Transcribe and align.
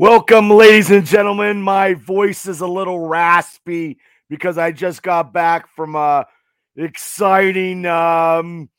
Welcome, 0.00 0.48
ladies 0.48 0.90
and 0.90 1.04
gentlemen. 1.04 1.60
My 1.60 1.92
voice 1.92 2.46
is 2.46 2.62
a 2.62 2.66
little 2.66 3.00
raspy 3.00 3.98
because 4.30 4.56
I 4.56 4.72
just 4.72 5.02
got 5.02 5.34
back 5.34 5.68
from 5.76 5.94
a 5.94 6.26
exciting 6.74 7.84
um, 7.84 8.70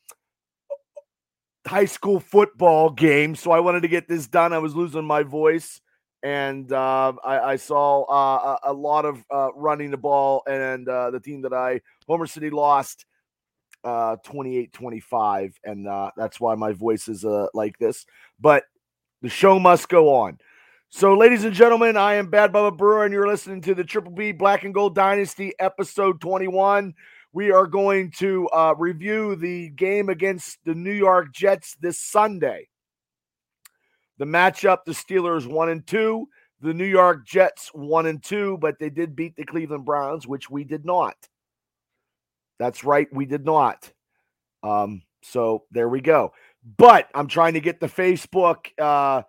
high 1.68 1.86
school 1.86 2.20
football 2.20 2.90
game. 2.90 3.36
So 3.36 3.52
I 3.52 3.60
wanted 3.60 3.82
to 3.82 3.88
get 3.88 4.08
this 4.08 4.26
done. 4.26 4.52
I 4.52 4.58
was 4.58 4.76
losing 4.76 5.06
my 5.06 5.22
voice, 5.22 5.80
and 6.24 6.72
uh, 6.74 7.14
I, 7.24 7.40
I, 7.52 7.56
saw 7.58 8.02
uh, 8.06 8.58
a, 8.64 8.74
lot 8.74 9.06
of 9.06 9.24
uh, 9.30 9.50
running 9.54 9.92
the 9.92 9.98
ball, 9.98 10.42
and 10.48 10.90
uh, 10.90 11.12
the 11.12 11.20
team 11.20 11.44
that 11.44 11.54
I, 11.54 11.82
Homer 12.08 12.26
City, 12.26 12.50
lost 12.50 13.06
uh, 13.84 14.16
28 14.26 14.74
25. 14.74 15.60
And 15.66 15.88
uh, 15.88 16.10
that's 16.18 16.40
why 16.40 16.56
my 16.56 16.72
voice 16.74 17.08
is 17.08 17.24
like 17.54 17.78
this. 17.78 18.08
But 18.40 18.64
the 19.22 19.30
show 19.30 19.60
must 19.60 19.88
go 19.88 20.16
on. 20.16 20.40
So, 20.94 21.14
ladies 21.14 21.46
and 21.46 21.54
gentlemen, 21.56 21.96
I 21.96 22.16
am 22.16 22.30
Bad 22.30 22.52
Bubba 22.52 22.78
Brewer, 22.78 23.06
and 23.06 23.14
you're 23.14 23.26
listening 23.26 23.62
to 23.62 23.74
the 23.74 23.84
Triple 23.86 24.12
B 24.12 24.34
Black 24.34 24.66
and 24.66 24.74
Gold 24.74 24.94
Dynasty, 24.94 25.54
episode 25.58 26.20
21. 26.20 26.94
We 27.32 27.50
are 27.50 27.66
going 27.66 28.12
to 28.18 28.50
uh, 28.50 28.76
review 28.78 29.38
the 29.38 29.70
game 29.70 30.10
against 30.10 30.58
the 30.66 30.76
New 30.76 30.92
York 30.92 31.34
Jets 31.34 31.78
this 31.80 31.98
Sunday. 31.98 32.68
The 34.18 34.26
matchup: 34.26 34.80
the 34.86 34.92
Steelers 34.92 35.48
one 35.48 35.70
and 35.70 35.88
two, 35.88 36.28
the 36.60 36.74
New 36.74 36.86
York 36.86 37.26
Jets 37.26 37.72
one 37.74 38.06
and 38.06 38.22
two, 38.22 38.58
but 38.60 38.78
they 38.78 38.90
did 38.90 39.16
beat 39.16 39.38
the 39.38 39.46
Cleveland 39.46 39.86
Browns, 39.86 40.28
which 40.28 40.50
we 40.50 40.66
did 40.66 40.84
not. 40.84 41.16
That's 42.60 42.84
right, 42.84 43.08
we 43.14 43.26
did 43.26 43.46
not. 43.46 43.90
Um, 44.62 45.04
so 45.24 45.64
there 45.72 45.88
we 45.88 46.02
go. 46.02 46.34
But 46.78 47.08
I'm 47.16 47.28
trying 47.28 47.54
to 47.54 47.62
get 47.62 47.80
the 47.80 47.88
Facebook. 47.88 48.68
Uh, 48.78 49.22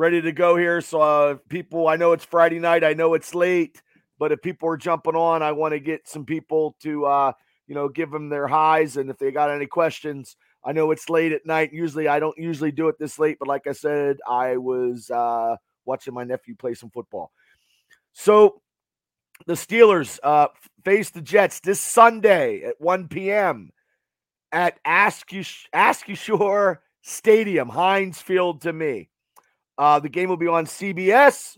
ready 0.00 0.22
to 0.22 0.32
go 0.32 0.56
here. 0.56 0.80
So, 0.80 1.02
uh, 1.02 1.34
people, 1.50 1.86
I 1.86 1.96
know 1.96 2.12
it's 2.12 2.24
Friday 2.24 2.58
night. 2.58 2.82
I 2.82 2.94
know 2.94 3.12
it's 3.12 3.34
late, 3.34 3.82
but 4.18 4.32
if 4.32 4.40
people 4.40 4.66
are 4.70 4.78
jumping 4.78 5.14
on, 5.14 5.42
I 5.42 5.52
want 5.52 5.72
to 5.72 5.78
get 5.78 6.08
some 6.08 6.24
people 6.24 6.74
to, 6.80 7.04
uh, 7.04 7.32
you 7.66 7.74
know, 7.74 7.86
give 7.86 8.10
them 8.10 8.30
their 8.30 8.48
highs. 8.48 8.96
And 8.96 9.10
if 9.10 9.18
they 9.18 9.30
got 9.30 9.50
any 9.50 9.66
questions, 9.66 10.36
I 10.64 10.72
know 10.72 10.90
it's 10.90 11.10
late 11.10 11.32
at 11.32 11.44
night. 11.44 11.74
Usually, 11.74 12.08
I 12.08 12.18
don't 12.18 12.36
usually 12.38 12.72
do 12.72 12.88
it 12.88 12.98
this 12.98 13.18
late, 13.18 13.36
but 13.38 13.46
like 13.46 13.66
I 13.66 13.72
said, 13.72 14.16
I 14.26 14.56
was 14.56 15.10
uh, 15.10 15.56
watching 15.84 16.14
my 16.14 16.24
nephew 16.24 16.56
play 16.56 16.72
some 16.72 16.90
football. 16.90 17.30
So, 18.14 18.62
the 19.46 19.52
Steelers 19.52 20.18
uh, 20.22 20.48
face 20.82 21.10
the 21.10 21.20
Jets 21.20 21.60
this 21.60 21.80
Sunday 21.80 22.62
at 22.62 22.80
1 22.80 23.08
p.m. 23.08 23.70
at 24.50 24.82
Acrisure 24.82 26.78
Stadium, 27.02 27.68
Heinz 27.68 28.22
Field 28.22 28.62
to 28.62 28.72
me. 28.72 29.10
Uh, 29.80 29.98
the 29.98 30.10
game 30.10 30.28
will 30.28 30.36
be 30.36 30.46
on 30.46 30.66
CBS, 30.66 31.56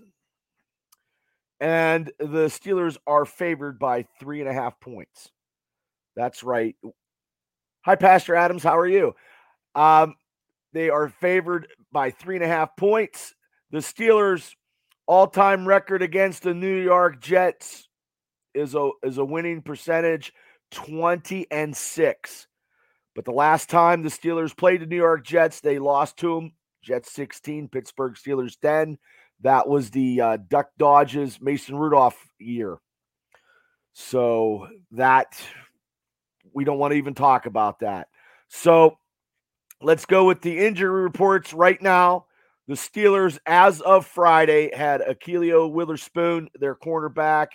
and 1.59 2.13
the 2.21 2.47
Steelers 2.47 2.97
are 3.05 3.25
favored 3.25 3.81
by 3.81 4.07
three 4.21 4.39
and 4.39 4.49
a 4.49 4.53
half 4.53 4.79
points. 4.79 5.29
That's 6.15 6.45
right. 6.45 6.77
Hi, 7.85 7.97
Pastor 7.97 8.37
Adams. 8.37 8.63
How 8.63 8.79
are 8.79 8.87
you? 8.87 9.17
Um, 9.75 10.15
they 10.73 10.89
are 10.89 11.09
favored 11.09 11.67
by 11.91 12.13
three 12.13 12.37
and 12.37 12.45
a 12.45 12.47
half 12.47 12.77
points. 12.77 13.35
The 13.73 13.79
Steelers' 13.79 14.55
all-time 15.09 15.67
record 15.67 16.01
against 16.01 16.45
the 16.45 16.55
New 16.55 16.81
York 16.81 17.21
Jets 17.21 17.89
is 18.55 18.77
a 18.77 18.91
is 19.03 19.19
a 19.19 19.25
winning 19.25 19.63
percentage, 19.63 20.33
twenty 20.71 21.49
and 21.51 21.77
six. 21.77 22.47
But 23.17 23.25
the 23.25 23.33
last 23.33 23.69
time 23.69 24.03
the 24.03 24.11
Steelers 24.11 24.57
played 24.57 24.81
the 24.81 24.87
New 24.87 24.95
York 24.95 25.25
Jets, 25.25 25.59
they 25.59 25.81
lost 25.81 26.19
to 26.19 26.37
them 26.37 26.53
Jets 26.83 27.13
16, 27.13 27.69
Pittsburgh 27.69 28.15
Steelers 28.15 28.59
10. 28.61 28.99
That 29.43 29.69
was 29.69 29.91
the 29.91 30.21
uh, 30.21 30.39
Duck 30.49 30.71
Hodges 30.81 31.41
Mason 31.41 31.77
Rudolph 31.77 32.17
year. 32.39 32.79
So 33.93 34.69
that 34.93 35.41
we 36.55 36.65
don't 36.65 36.79
want 36.79 36.93
to 36.93 36.99
even 36.99 37.15
talk 37.15 37.47
about 37.47 37.81
that. 37.81 38.09
So 38.49 38.99
let's 39.81 40.07
go 40.07 40.25
with 40.27 40.41
the 40.41 40.59
injury 40.59 41.03
reports 41.03 41.53
right 41.53 41.81
now. 41.81 42.27
The 42.69 42.75
Steelers, 42.75 43.39
as 43.47 43.81
of 43.81 44.07
Friday, 44.07 44.75
had 44.75 45.01
Ahkello 45.01 45.71
Witherspoon, 45.71 46.49
their 46.55 46.77
cornerback, 46.77 47.49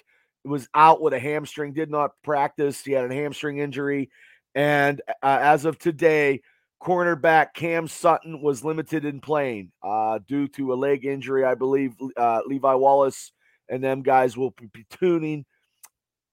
was 0.43 0.67
out 0.73 1.01
with 1.01 1.13
a 1.13 1.19
hamstring, 1.19 1.73
did 1.73 1.89
not 1.89 2.11
practice. 2.23 2.83
He 2.83 2.91
had 2.91 3.09
a 3.09 3.13
hamstring 3.13 3.59
injury. 3.59 4.09
And 4.55 5.01
uh, 5.21 5.39
as 5.41 5.65
of 5.65 5.77
today, 5.79 6.41
cornerback 6.81 7.53
Cam 7.53 7.87
Sutton 7.87 8.41
was 8.41 8.63
limited 8.63 9.05
in 9.05 9.19
playing 9.19 9.71
uh, 9.83 10.19
due 10.27 10.47
to 10.49 10.73
a 10.73 10.75
leg 10.75 11.05
injury. 11.05 11.43
I 11.43 11.55
believe 11.55 11.95
uh, 12.15 12.41
Levi 12.45 12.73
Wallace 12.73 13.31
and 13.69 13.83
them 13.83 14.01
guys 14.01 14.37
will 14.37 14.53
be 14.73 14.85
tuning 14.89 15.45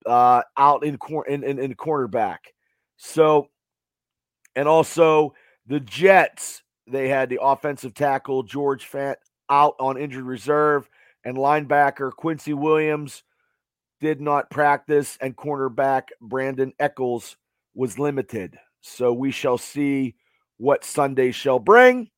uh, 0.06 0.42
out 0.56 0.84
in, 0.84 0.98
cor- 0.98 1.26
in, 1.26 1.42
in, 1.44 1.58
in 1.58 1.74
cornerback. 1.74 2.38
So, 2.96 3.48
and 4.54 4.68
also 4.68 5.34
the 5.66 5.80
Jets, 5.80 6.62
they 6.86 7.08
had 7.08 7.28
the 7.28 7.40
offensive 7.42 7.94
tackle 7.94 8.42
George 8.42 8.88
Fant 8.90 9.16
out 9.48 9.74
on 9.80 9.96
injured 9.96 10.24
reserve, 10.24 10.88
and 11.24 11.36
linebacker 11.36 12.12
Quincy 12.12 12.52
Williams 12.54 13.24
did 14.00 14.20
not 14.20 14.50
practice, 14.50 15.16
and 15.20 15.36
cornerback 15.36 16.08
Brandon 16.20 16.72
Echols 16.78 17.36
was 17.74 17.98
limited. 17.98 18.58
So 18.82 19.12
we 19.12 19.30
shall 19.30 19.58
see 19.58 20.14
what 20.58 20.84
Sunday 20.84 21.32
shall 21.32 21.58
bring. 21.58 22.10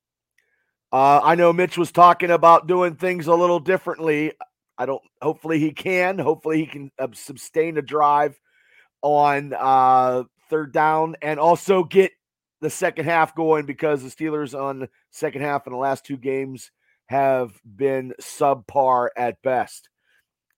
Uh, 0.92 1.20
I 1.22 1.34
know 1.34 1.52
Mitch 1.52 1.76
was 1.76 1.92
talking 1.92 2.30
about 2.30 2.66
doing 2.66 2.94
things 2.94 3.26
a 3.26 3.34
little 3.34 3.60
differently. 3.60 4.32
I 4.78 4.86
don't. 4.86 5.02
Hopefully 5.20 5.58
he 5.58 5.72
can. 5.72 6.19
Hopefully 6.19 6.58
he 6.58 6.66
can 6.66 6.91
uh, 6.98 7.08
sustain 7.12 7.76
a 7.76 7.82
drive 7.82 8.38
on 9.02 9.54
uh, 9.58 10.24
third 10.48 10.72
down 10.72 11.16
and 11.22 11.41
also 11.41 11.84
get 11.84 12.12
the 12.60 12.70
second 12.70 13.04
half 13.04 13.34
going 13.34 13.66
because 13.66 14.02
the 14.02 14.08
Steelers 14.10 14.58
on 14.58 14.88
second 15.10 15.42
half 15.42 15.66
in 15.66 15.72
the 15.72 15.78
last 15.78 16.04
two 16.04 16.16
games 16.16 16.70
have 17.06 17.53
been 17.64 18.14
subpar 18.20 19.08
at 19.16 19.41
best. 19.42 19.88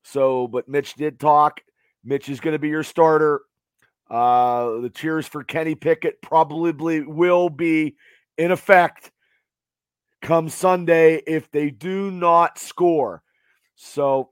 So, 0.05 0.47
but 0.49 0.69
Mitch 0.69 0.95
did 0.95 1.21
talk. 1.21 1.61
Mitch 2.05 2.29
is 2.29 2.41
going 2.41 2.53
to 2.53 2.59
be 2.59 2.69
your 2.69 2.83
starter. 2.83 3.43
Uh, 4.11 4.81
the 4.81 4.91
cheers 4.91 5.27
for 5.27 5.45
Kenny 5.45 5.75
Pickett 5.75 6.23
probably 6.23 7.03
will 7.03 7.51
be 7.51 7.97
in 8.39 8.51
effect 8.51 9.11
come 10.23 10.49
Sunday 10.49 11.17
if 11.27 11.51
they 11.51 11.71
do 11.71 12.11
not 12.11 12.59
score. 12.59 13.23
So 13.77 14.31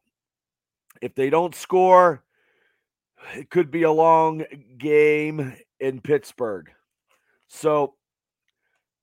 if 1.03 1.15
they 1.15 1.31
don't 1.31 1.55
score, 1.55 2.25
it 3.35 3.51
could 3.51 3.71
be 3.71 3.83
a 3.83 3.93
long 3.93 4.45
game 4.79 5.57
in 5.79 6.01
Pittsburgh. 6.01 6.71
So, 7.49 7.95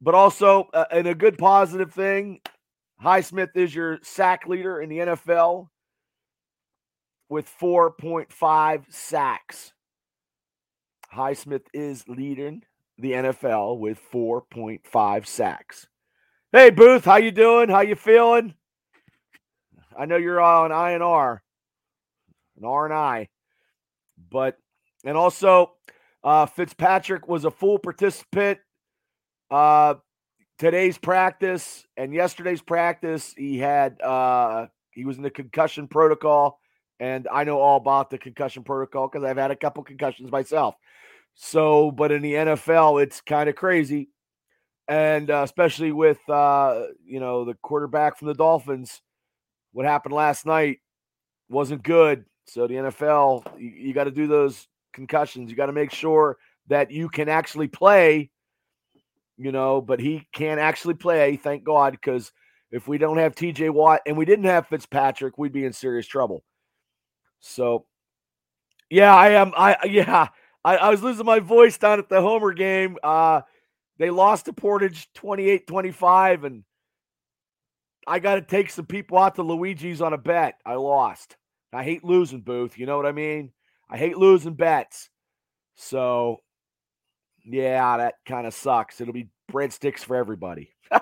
but 0.02 0.16
also, 0.16 0.70
uh, 0.74 0.86
and 0.92 1.08
a 1.08 1.16
good 1.16 1.38
positive 1.38 1.94
thing, 1.94 2.42
Highsmith 3.02 3.56
is 3.56 3.74
your 3.74 4.00
sack 4.02 4.48
leader 4.48 4.82
in 4.82 4.90
the 4.90 5.00
NFL 5.00 5.70
with 7.30 7.50
4.5 7.60 8.84
sacks. 8.92 9.74
Highsmith 11.14 11.66
is 11.74 12.08
leading 12.08 12.64
the 12.98 13.12
NFL 13.12 13.80
with 13.80 14.00
4.5 14.12 15.28
sacks. 15.28 15.88
Hey 16.52 16.70
Booth, 16.70 17.06
how 17.06 17.18
you 17.18 17.32
doing? 17.32 17.70
How 17.70 17.82
you 17.82 17.96
feeling? 17.96 18.54
I 19.98 20.06
know 20.06 20.18
you're 20.18 20.42
on 20.42 20.72
I 20.72 20.92
and 20.92 21.04
R, 21.04 21.44
an 22.58 22.66
R 22.66 22.86
and 22.86 22.94
I, 22.94 23.30
but 24.32 24.58
and 25.06 25.18
also 25.18 25.74
uh, 26.24 26.46
Fitzpatrick 26.46 27.28
was 27.28 27.46
a 27.46 27.52
full 27.52 27.80
participant. 27.80 28.60
Uh, 29.52 29.96
today's 30.58 30.98
practice 30.98 31.86
and 31.98 32.14
yesterday's 32.14 32.62
practice, 32.62 33.34
he 33.38 33.60
had 33.60 34.02
uh, 34.02 34.68
he 34.92 35.06
was 35.06 35.18
in 35.18 35.24
the 35.24 35.30
concussion 35.30 35.88
protocol, 35.88 36.60
and 37.00 37.28
I 37.32 37.44
know 37.44 37.60
all 37.60 37.78
about 37.78 38.10
the 38.10 38.18
concussion 38.18 38.64
protocol 38.64 39.08
because 39.08 39.24
I've 39.24 39.38
had 39.38 39.52
a 39.52 39.56
couple 39.56 39.84
concussions 39.84 40.32
myself. 40.32 40.76
So, 41.36 41.92
but 41.92 42.12
in 42.12 42.22
the 42.22 42.34
NFL, 42.34 43.02
it's 43.02 43.22
kind 43.22 43.50
of 43.50 43.56
crazy. 43.56 44.10
And 44.88 45.32
uh, 45.32 45.42
especially 45.44 45.92
with, 45.92 46.20
uh, 46.30 46.84
you 47.06 47.20
know, 47.20 47.46
the 47.46 47.56
quarterback 47.56 48.18
from 48.18 48.28
the 48.28 48.34
Dolphins, 48.34 49.02
what 49.72 49.86
happened 49.86 50.14
last 50.14 50.46
night 50.46 50.80
wasn't 51.50 51.84
good. 51.84 52.26
So, 52.46 52.68
the 52.68 52.76
NFL, 52.76 53.60
you, 53.60 53.70
you 53.70 53.94
got 53.94 54.04
to 54.06 54.12
do 54.12 54.28
those 54.28 54.68
concussions. 54.94 55.50
You 55.50 55.56
got 55.56 55.68
to 55.68 55.74
make 55.74 55.92
sure 55.92 56.38
that 56.68 56.92
you 56.92 57.10
can 57.10 57.30
actually 57.30 57.68
play, 57.68 58.30
you 59.38 59.52
know, 59.52 59.82
but 59.82 60.00
he 60.00 60.28
can't 60.34 60.60
actually 60.60 60.94
play, 60.94 61.36
thank 61.38 61.64
God, 61.64 61.94
because 61.94 62.32
if 62.72 62.88
we 62.88 62.98
don't 62.98 63.18
have 63.18 63.36
TJ 63.36 63.70
Watt 63.70 64.02
and 64.06 64.18
we 64.18 64.26
didn't 64.26 64.46
have 64.46 64.68
Fitzpatrick, 64.68 65.38
we'd 65.38 65.52
be 65.54 65.66
in 65.66 65.74
serious 65.74 66.08
trouble. 66.08 66.44
So, 67.40 67.86
yeah, 68.90 69.14
I 69.16 69.30
am. 69.32 69.54
I, 69.58 69.78
yeah. 69.86 70.30
I, 70.64 70.78
I 70.78 70.90
was 70.90 71.04
losing 71.04 71.26
my 71.26 71.40
voice 71.40 71.78
down 71.78 72.00
at 72.00 72.10
the 72.10 72.22
Homer 72.22 72.54
game. 72.54 72.98
Uh, 73.04 73.42
they 74.00 74.10
lost 74.10 74.46
to 74.46 74.54
Portage 74.54 75.12
28 75.14 75.68
25, 75.68 76.44
and 76.44 76.64
I 78.08 78.20
got 78.20 78.36
to 78.36 78.42
take 78.42 78.70
some 78.70 78.86
people 78.86 79.18
out 79.18 79.36
to 79.36 79.44
Luigi's 79.44 80.02
on 80.02 80.14
a 80.14 80.18
bet. 80.18 80.60
I 80.66 80.76
lost. 80.76 81.38
I 81.72 81.84
hate 81.84 82.04
losing, 82.04 82.42
Booth. 82.42 82.78
You 82.78 82.86
know 82.86 82.98
what 82.98 83.06
I 83.06 83.12
mean? 83.12 83.52
I 83.90 83.98
hate 83.98 84.18
losing 84.18 84.56
bets. 84.56 85.10
So, 85.76 86.38
yeah, 87.46 87.98
that 87.98 88.16
kind 88.26 88.48
of 88.48 88.54
sucks. 88.54 89.02
It'll 89.02 89.14
be 89.14 89.30
breadsticks 89.52 90.00
for 90.00 90.16
everybody. 90.16 90.74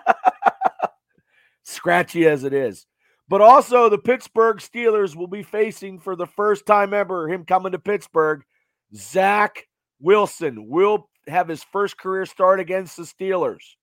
Scratchy 1.64 2.28
as 2.28 2.44
it 2.44 2.54
is. 2.54 2.86
But 3.28 3.42
also, 3.42 3.88
the 3.88 3.98
Pittsburgh 3.98 4.58
Steelers 4.58 5.16
will 5.16 5.28
be 5.28 5.44
facing 5.44 6.00
for 6.00 6.16
the 6.16 6.28
first 6.28 6.66
time 6.66 6.94
ever, 6.94 7.30
him 7.30 7.46
coming 7.46 7.72
to 7.72 7.80
Pittsburgh, 7.80 8.44
Zach 8.96 9.68
Wilson 10.00 10.68
will 10.68 11.10
have 11.28 11.48
his 11.48 11.64
first 11.64 11.98
career 11.98 12.26
start 12.26 12.60
against 12.60 12.98
the 12.98 13.04
Steelers. 13.04 13.76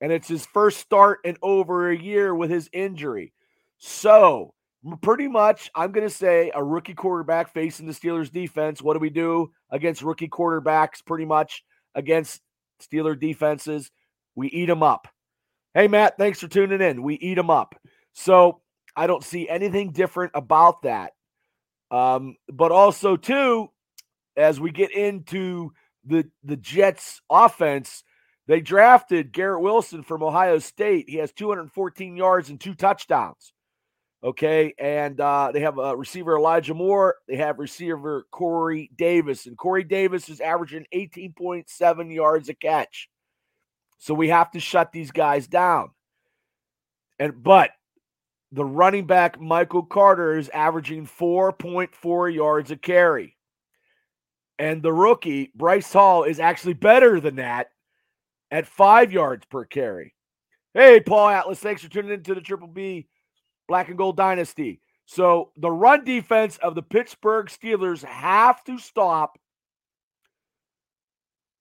And 0.00 0.10
it's 0.10 0.28
his 0.28 0.44
first 0.46 0.78
start 0.78 1.20
in 1.24 1.36
over 1.42 1.90
a 1.90 1.96
year 1.96 2.34
with 2.34 2.50
his 2.50 2.68
injury. 2.72 3.32
So, 3.78 4.52
pretty 5.00 5.28
much, 5.28 5.70
I'm 5.74 5.92
going 5.92 6.06
to 6.06 6.14
say 6.14 6.50
a 6.54 6.62
rookie 6.62 6.94
quarterback 6.94 7.52
facing 7.54 7.86
the 7.86 7.92
Steelers 7.92 8.30
defense. 8.30 8.82
What 8.82 8.94
do 8.94 9.00
we 9.00 9.10
do 9.10 9.52
against 9.70 10.02
rookie 10.02 10.28
quarterbacks? 10.28 11.04
Pretty 11.06 11.24
much 11.24 11.62
against 11.94 12.40
Steeler 12.82 13.18
defenses, 13.18 13.90
we 14.34 14.48
eat 14.48 14.66
them 14.66 14.82
up. 14.82 15.06
Hey, 15.74 15.88
Matt, 15.88 16.18
thanks 16.18 16.40
for 16.40 16.48
tuning 16.48 16.80
in. 16.80 17.02
We 17.02 17.14
eat 17.14 17.34
them 17.34 17.50
up. 17.50 17.76
So, 18.12 18.60
I 18.96 19.06
don't 19.06 19.24
see 19.24 19.48
anything 19.48 19.92
different 19.92 20.32
about 20.34 20.82
that. 20.82 21.12
Um, 21.90 22.36
but 22.52 22.72
also, 22.72 23.16
too, 23.16 23.70
as 24.36 24.60
we 24.60 24.70
get 24.70 24.90
into 24.90 25.72
the 26.04 26.28
the 26.42 26.56
Jets 26.56 27.20
offense, 27.30 28.04
they 28.46 28.60
drafted 28.60 29.32
Garrett 29.32 29.62
Wilson 29.62 30.02
from 30.02 30.22
Ohio 30.22 30.58
State. 30.58 31.08
He 31.08 31.16
has 31.16 31.32
214 31.32 32.16
yards 32.16 32.50
and 32.50 32.60
two 32.60 32.74
touchdowns. 32.74 33.52
Okay, 34.24 34.72
and 34.78 35.20
uh, 35.20 35.50
they 35.52 35.60
have 35.60 35.78
a 35.78 35.96
receiver 35.96 36.36
Elijah 36.36 36.74
Moore. 36.74 37.16
They 37.26 37.36
have 37.36 37.58
receiver 37.58 38.24
Corey 38.30 38.88
Davis, 38.94 39.46
and 39.46 39.58
Corey 39.58 39.82
Davis 39.82 40.28
is 40.28 40.40
averaging 40.40 40.86
18.7 40.94 42.14
yards 42.14 42.48
a 42.48 42.54
catch. 42.54 43.08
So 43.98 44.14
we 44.14 44.28
have 44.28 44.50
to 44.52 44.60
shut 44.60 44.92
these 44.92 45.10
guys 45.10 45.48
down. 45.48 45.90
And 47.18 47.42
but 47.42 47.70
the 48.52 48.64
running 48.64 49.06
back 49.06 49.40
Michael 49.40 49.82
Carter 49.82 50.36
is 50.36 50.48
averaging 50.50 51.06
4.4 51.06 52.34
yards 52.34 52.70
a 52.70 52.76
carry. 52.76 53.36
And 54.62 54.80
the 54.80 54.92
rookie, 54.92 55.50
Breece 55.58 55.92
Hall, 55.92 56.22
is 56.22 56.38
actually 56.38 56.74
better 56.74 57.18
than 57.18 57.34
that 57.34 57.70
at 58.48 58.68
five 58.68 59.12
yards 59.12 59.44
per 59.46 59.64
carry. 59.64 60.14
Hey, 60.72 61.00
Paul 61.00 61.30
Atlas, 61.30 61.58
thanks 61.58 61.82
for 61.82 61.88
tuning 61.88 62.12
into 62.12 62.32
the 62.32 62.40
Triple 62.40 62.68
B 62.68 63.08
Black 63.66 63.88
and 63.88 63.98
Gold 63.98 64.16
Dynasty. 64.16 64.80
So 65.04 65.50
the 65.56 65.68
run 65.68 66.04
defense 66.04 66.58
of 66.58 66.76
the 66.76 66.82
Pittsburgh 66.82 67.46
Steelers 67.46 68.04
have 68.04 68.62
to 68.66 68.78
stop 68.78 69.36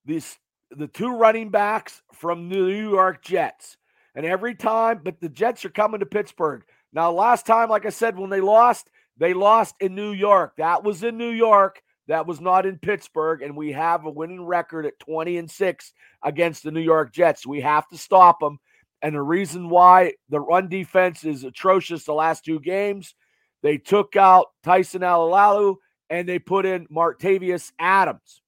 this 0.05 0.37
the 0.69 0.85
two 0.85 1.09
running 1.09 1.49
backs 1.49 2.03
from 2.13 2.49
New 2.49 2.67
York 2.67 3.23
Jets. 3.23 3.77
And 4.13 4.27
every 4.27 4.53
time, 4.53 5.01
but 5.03 5.19
the 5.19 5.29
Jets 5.29 5.65
are 5.65 5.69
coming 5.69 6.01
to 6.01 6.05
Pittsburgh. 6.05 6.61
Now, 6.93 7.11
last 7.11 7.47
time, 7.47 7.67
like 7.67 7.87
I 7.87 7.89
said, 7.89 8.15
when 8.19 8.29
they 8.29 8.41
lost, 8.41 8.91
they 9.17 9.33
lost 9.33 9.73
in 9.79 9.95
New 9.95 10.11
York. 10.11 10.53
That 10.57 10.83
was 10.83 11.01
in 11.01 11.17
New 11.17 11.31
York. 11.31 11.81
That 12.11 12.27
was 12.27 12.41
not 12.41 12.65
in 12.65 12.77
Pittsburgh, 12.77 13.41
and 13.41 13.55
we 13.55 13.71
have 13.71 14.03
a 14.03 14.09
winning 14.09 14.43
record 14.43 14.85
at 14.85 14.99
20 14.99 15.37
and 15.37 15.49
6 15.49 15.93
against 16.21 16.61
the 16.61 16.69
New 16.69 16.81
York 16.81 17.13
Jets. 17.13 17.47
We 17.47 17.61
have 17.61 17.87
to 17.87 17.97
stop 17.97 18.41
them. 18.41 18.59
And 19.01 19.15
the 19.15 19.21
reason 19.21 19.69
why 19.69 20.15
the 20.27 20.41
run 20.41 20.67
defense 20.67 21.23
is 21.23 21.45
atrocious 21.45 22.03
the 22.03 22.11
last 22.11 22.43
two 22.43 22.59
games, 22.59 23.15
they 23.63 23.77
took 23.77 24.17
out 24.17 24.47
Tyson 24.61 25.03
Alualu 25.03 25.77
and 26.09 26.27
they 26.27 26.37
put 26.37 26.65
in 26.65 26.85
Montravius 26.87 27.71
Adams. 27.79 28.41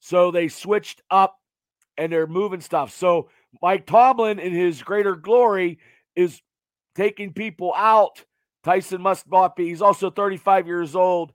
So 0.00 0.30
they 0.30 0.48
switched 0.48 1.00
up 1.10 1.34
and 1.96 2.12
they're 2.12 2.26
moving 2.26 2.60
stuff. 2.60 2.94
So 2.94 3.30
Mike 3.62 3.86
Tomlin, 3.86 4.38
in 4.38 4.52
his 4.52 4.82
greater 4.82 5.16
glory, 5.16 5.78
is 6.14 6.42
taking 6.94 7.32
people 7.32 7.72
out. 7.74 8.22
Tyson 8.64 9.00
must 9.00 9.30
not 9.30 9.56
be. 9.56 9.70
He's 9.70 9.80
also 9.80 10.10
35 10.10 10.66
years 10.66 10.94
old 10.94 11.32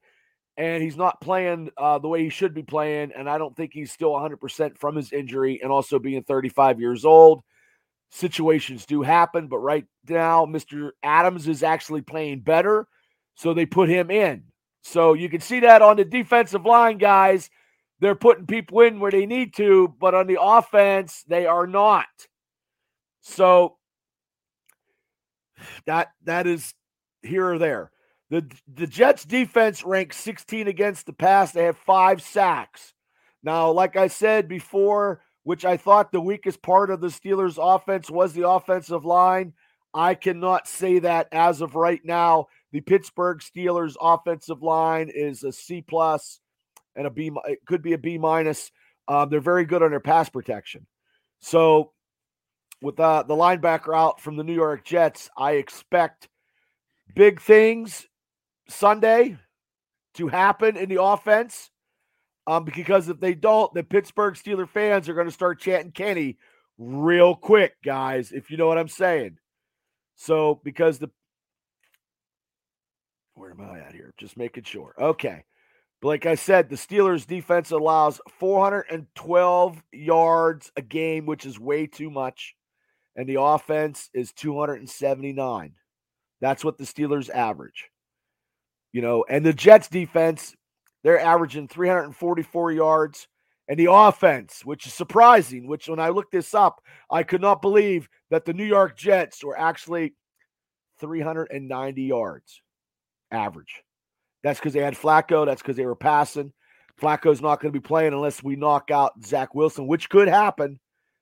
and 0.58 0.84
he's 0.84 0.98
not 0.98 1.20
playing 1.22 1.72
uh, 1.78 2.00
the 2.00 2.08
way 2.08 2.24
he 2.24 2.30
should 2.30 2.54
be 2.54 2.64
playing. 2.64 3.12
And 3.16 3.30
I 3.30 3.38
don't 3.38 3.56
think 3.56 3.72
he's 3.74 3.92
still 3.92 4.12
100% 4.12 4.78
from 4.78 4.96
his 4.96 5.12
injury 5.12 5.60
and 5.62 5.72
also 5.72 6.00
being 6.00 6.24
35 6.24 6.80
years 6.80 7.06
old. 7.06 7.44
Situations 8.12 8.86
do 8.86 9.02
happen, 9.02 9.48
but 9.48 9.58
right 9.58 9.86
now, 10.08 10.46
Mr. 10.46 10.92
Adams 11.02 11.48
is 11.48 11.64
actually 11.64 12.02
playing 12.02 12.42
better. 12.42 12.88
So 13.36 13.54
they 13.54 13.66
put 13.66 13.90
him 13.90 14.12
in. 14.12 14.44
So 14.84 15.14
you 15.14 15.30
can 15.30 15.42
see 15.42 15.62
that 15.62 15.82
on 15.82 15.98
the 15.98 16.06
defensive 16.06 16.66
line, 16.66 17.00
guys. 17.00 17.50
They're 18.00 18.16
putting 18.16 18.46
people 18.46 18.82
in 18.82 19.00
where 19.00 19.12
they 19.12 19.26
need 19.26 19.56
to, 19.56 19.96
but 20.00 20.14
on 20.14 20.28
the 20.28 20.38
offense, 20.40 21.24
they 21.28 21.46
are 21.46 21.66
not. 21.66 22.06
So 23.22 23.78
that 25.86 26.10
that 26.26 26.46
is 26.46 26.74
here 27.22 27.54
or 27.54 27.58
there. 27.58 27.93
The, 28.34 28.50
the 28.74 28.88
Jets 28.88 29.26
defense 29.26 29.84
ranks 29.84 30.18
16 30.18 30.68
against 30.68 31.06
the 31.06 31.14
pass. 31.14 31.52
They 31.52 31.66
have 31.66 31.78
five 31.78 32.20
sacks. 32.20 32.96
Now, 33.44 33.70
like 33.70 33.96
I 33.96 34.08
said 34.08 34.48
before, 34.48 35.22
which 35.44 35.66
I 35.66 35.78
thought 35.78 36.12
the 36.12 36.20
weakest 36.20 36.64
part 36.64 36.90
of 36.90 37.00
the 37.00 37.10
Steelers' 37.10 37.60
offense 37.62 38.10
was 38.10 38.34
the 38.34 38.50
offensive 38.50 39.06
line. 39.06 39.54
I 39.94 40.16
cannot 40.16 40.68
say 40.68 40.98
that 40.98 41.28
as 41.32 41.62
of 41.62 41.76
right 41.76 42.02
now. 42.04 42.48
The 42.72 42.82
Pittsburgh 42.82 43.38
Steelers' 43.38 43.98
offensive 44.02 44.64
line 44.64 45.12
is 45.14 45.44
a 45.44 45.52
C 45.52 45.84
plus 45.84 46.40
and 46.96 47.06
a 47.06 47.12
B. 47.12 47.30
It 47.46 47.60
could 47.68 47.84
be 47.84 47.94
a 47.94 48.00
B 48.00 48.18
minus. 48.18 48.72
Um, 49.08 49.30
they're 49.30 49.42
very 49.42 49.66
good 49.66 49.84
on 49.84 49.92
their 49.92 50.00
pass 50.00 50.30
protection. 50.30 50.88
So, 51.40 51.92
with 52.82 53.00
uh, 53.00 53.26
the 53.28 53.36
linebacker 53.36 53.96
out 53.96 54.20
from 54.20 54.38
the 54.38 54.44
New 54.44 54.56
York 54.56 54.84
Jets, 54.86 55.30
I 55.38 55.52
expect 55.52 56.30
big 57.14 57.40
things 57.40 58.08
Sunday 58.68 59.38
to 60.16 60.28
happen 60.28 60.78
in 60.78 60.90
the 60.90 61.02
offense. 61.02 61.70
Um, 62.46 62.66
because 62.66 63.08
if 63.08 63.20
they 63.20 63.36
don't, 63.36 63.74
the 63.74 63.84
Pittsburgh 63.84 64.34
Steeler 64.34 64.68
fans 64.68 65.08
are 65.08 65.14
going 65.14 65.28
to 65.28 65.32
start 65.32 65.62
chanting 65.62 65.92
Kenny 65.92 66.38
real 66.78 67.36
quick, 67.36 67.76
guys, 67.84 68.32
if 68.32 68.52
you 68.52 68.58
know 68.58 68.68
what 68.68 68.78
I'm 68.78 68.90
saying. 68.90 69.38
So, 70.16 70.60
because 70.64 71.00
the 71.00 71.10
where 73.36 73.52
am 73.52 73.62
I 73.62 73.80
at 73.80 73.94
here? 73.94 74.14
Just 74.18 74.38
making 74.38 74.64
sure. 74.64 74.94
Okay. 75.00 75.46
But 76.02 76.08
like 76.10 76.26
I 76.26 76.36
said, 76.36 76.70
the 76.70 76.76
Steelers 76.76 77.26
defense 77.26 77.72
allows 77.72 78.20
412 78.40 79.84
yards 79.92 80.72
a 80.76 80.82
game, 80.82 81.26
which 81.26 81.46
is 81.46 81.60
way 81.60 81.88
too 81.88 82.12
much. 82.12 82.56
And 83.16 83.28
the 83.28 83.42
offense 83.42 84.10
is 84.14 84.34
279. 84.34 85.74
That's 86.42 86.66
what 86.66 86.78
the 86.78 86.84
Steelers 86.84 87.30
average. 87.30 87.90
You 88.94 89.02
know, 89.02 89.26
and 89.28 89.46
the 89.46 89.52
Jets 89.54 89.90
defense, 89.90 90.56
they're 91.04 91.20
averaging 91.20 91.68
344 91.68 92.72
yards. 92.72 93.28
And 93.70 93.80
the 93.80 93.92
offense, 93.92 94.66
which 94.66 94.86
is 94.86 94.94
surprising, 94.94 95.68
which 95.68 95.88
when 95.88 96.00
I 96.00 96.10
looked 96.10 96.34
this 96.34 96.54
up, 96.54 96.82
I 97.10 97.24
could 97.24 97.40
not 97.40 97.62
believe 97.62 98.10
that 98.30 98.44
the 98.44 98.54
New 98.54 98.66
York 98.66 98.98
Jets 98.98 99.42
were 99.44 99.58
actually 99.58 100.16
390 101.00 102.04
yards 102.04 102.62
average. 103.32 103.84
That's 104.44 104.60
because 104.60 104.74
they 104.74 104.82
had 104.82 104.96
Flacco. 104.96 105.46
That's 105.46 105.62
because 105.62 105.78
they 105.78 105.86
were 105.86 105.96
passing. 105.96 106.52
Flacco's 107.02 107.42
not 107.42 107.62
going 107.62 107.74
to 107.74 107.80
be 107.80 107.86
playing 107.86 108.14
unless 108.14 108.44
we 108.44 108.56
knock 108.56 108.92
out 108.92 109.14
Zach 109.26 109.56
Wilson, 109.56 109.88
which 109.88 110.10
could 110.10 110.28
happen 110.28 110.80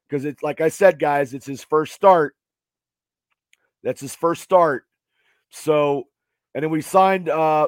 because 0.10 0.26
it's 0.26 0.44
like 0.44 0.62
I 0.62 0.70
said, 0.70 1.00
guys, 1.00 1.34
it's 1.34 1.46
his 1.46 1.64
first 1.64 1.94
start. 1.94 2.36
That's 3.84 4.02
his 4.02 4.16
first 4.16 4.42
start. 4.42 4.86
So 5.50 6.08
and 6.54 6.64
then 6.64 6.70
we 6.72 6.82
signed 6.82 7.30
uh, 7.30 7.68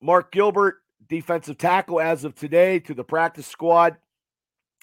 Mark 0.00 0.32
Gilbert, 0.32 0.76
defensive 1.08 1.58
tackle, 1.58 2.00
as 2.00 2.24
of 2.24 2.34
today 2.34 2.80
to 2.80 2.94
the 2.94 3.04
practice 3.04 3.46
squad. 3.46 3.96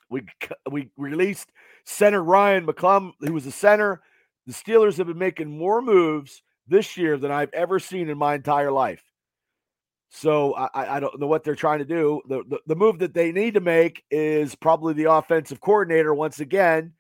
We 0.09 0.23
we 0.69 0.89
released 0.97 1.51
center 1.85 2.23
Ryan 2.23 2.65
McCollum, 2.65 3.13
who 3.21 3.33
was 3.33 3.45
a 3.45 3.51
center. 3.51 4.01
The 4.45 4.53
Steelers 4.53 4.97
have 4.97 5.07
been 5.07 5.17
making 5.17 5.57
more 5.57 5.81
moves 5.81 6.43
this 6.67 6.97
year 6.97 7.17
than 7.17 7.31
I've 7.31 7.53
ever 7.53 7.79
seen 7.79 8.09
in 8.09 8.17
my 8.17 8.35
entire 8.35 8.71
life. 8.71 9.03
So 10.09 10.53
I, 10.53 10.97
I 10.97 10.99
don't 10.99 11.19
know 11.19 11.27
what 11.27 11.43
they're 11.43 11.55
trying 11.55 11.79
to 11.79 11.85
do. 11.85 12.21
The, 12.27 12.43
the, 12.49 12.59
the 12.67 12.75
move 12.75 12.99
that 12.99 13.13
they 13.13 13.31
need 13.31 13.53
to 13.53 13.61
make 13.61 14.03
is 14.11 14.55
probably 14.55 14.93
the 14.93 15.11
offensive 15.11 15.61
coordinator 15.61 16.13
once 16.13 16.41
again, 16.41 16.91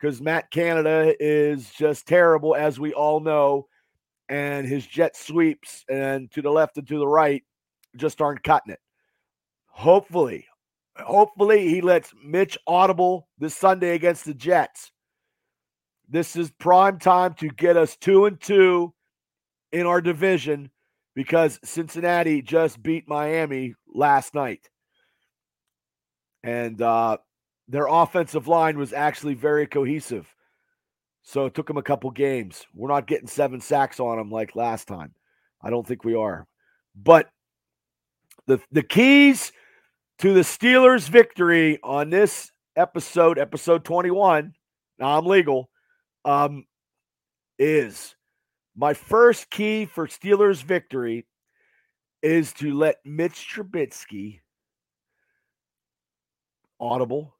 because 0.00 0.20
Matt 0.20 0.50
Canada 0.50 1.14
is 1.20 1.70
just 1.70 2.08
terrible, 2.08 2.56
as 2.56 2.80
we 2.80 2.92
all 2.92 3.20
know 3.20 3.68
and 4.28 4.66
his 4.66 4.86
jet 4.86 5.16
sweeps 5.16 5.84
and 5.88 6.30
to 6.32 6.42
the 6.42 6.50
left 6.50 6.76
and 6.78 6.86
to 6.88 6.98
the 6.98 7.06
right 7.06 7.42
just 7.96 8.20
aren't 8.20 8.42
cutting 8.42 8.72
it. 8.72 8.80
Hopefully, 9.66 10.46
hopefully 10.96 11.68
he 11.68 11.80
lets 11.80 12.12
Mitch 12.24 12.58
audible 12.66 13.28
this 13.38 13.54
Sunday 13.54 13.94
against 13.94 14.24
the 14.24 14.34
Jets. 14.34 14.90
This 16.08 16.36
is 16.36 16.50
prime 16.52 16.98
time 16.98 17.34
to 17.34 17.48
get 17.48 17.76
us 17.76 17.96
two 17.96 18.26
and 18.26 18.40
two 18.40 18.94
in 19.72 19.86
our 19.86 20.00
division 20.00 20.70
because 21.14 21.58
Cincinnati 21.64 22.42
just 22.42 22.82
beat 22.82 23.08
Miami 23.08 23.74
last 23.92 24.34
night. 24.34 24.68
And 26.44 26.80
uh, 26.80 27.18
their 27.68 27.86
offensive 27.86 28.46
line 28.46 28.78
was 28.78 28.92
actually 28.92 29.34
very 29.34 29.66
cohesive. 29.66 30.32
So 31.28 31.46
it 31.46 31.54
took 31.54 31.66
them 31.66 31.76
a 31.76 31.82
couple 31.82 32.08
games. 32.12 32.64
We're 32.72 32.88
not 32.88 33.08
getting 33.08 33.26
seven 33.26 33.60
sacks 33.60 33.98
on 33.98 34.16
them 34.16 34.30
like 34.30 34.54
last 34.54 34.86
time. 34.86 35.12
I 35.60 35.70
don't 35.70 35.84
think 35.84 36.04
we 36.04 36.14
are. 36.14 36.46
But 36.94 37.28
the 38.46 38.60
the 38.70 38.84
keys 38.84 39.50
to 40.18 40.32
the 40.32 40.42
Steelers' 40.42 41.08
victory 41.08 41.80
on 41.82 42.10
this 42.10 42.52
episode, 42.76 43.40
episode 43.40 43.84
21, 43.84 44.54
now 45.00 45.18
I'm 45.18 45.26
legal, 45.26 45.68
um, 46.24 46.64
is 47.58 48.14
my 48.76 48.94
first 48.94 49.50
key 49.50 49.84
for 49.84 50.06
Steelers' 50.06 50.62
victory 50.62 51.26
is 52.22 52.52
to 52.54 52.72
let 52.72 52.98
Mitch 53.04 53.52
Trubisky 53.52 54.42
audible 56.78 57.34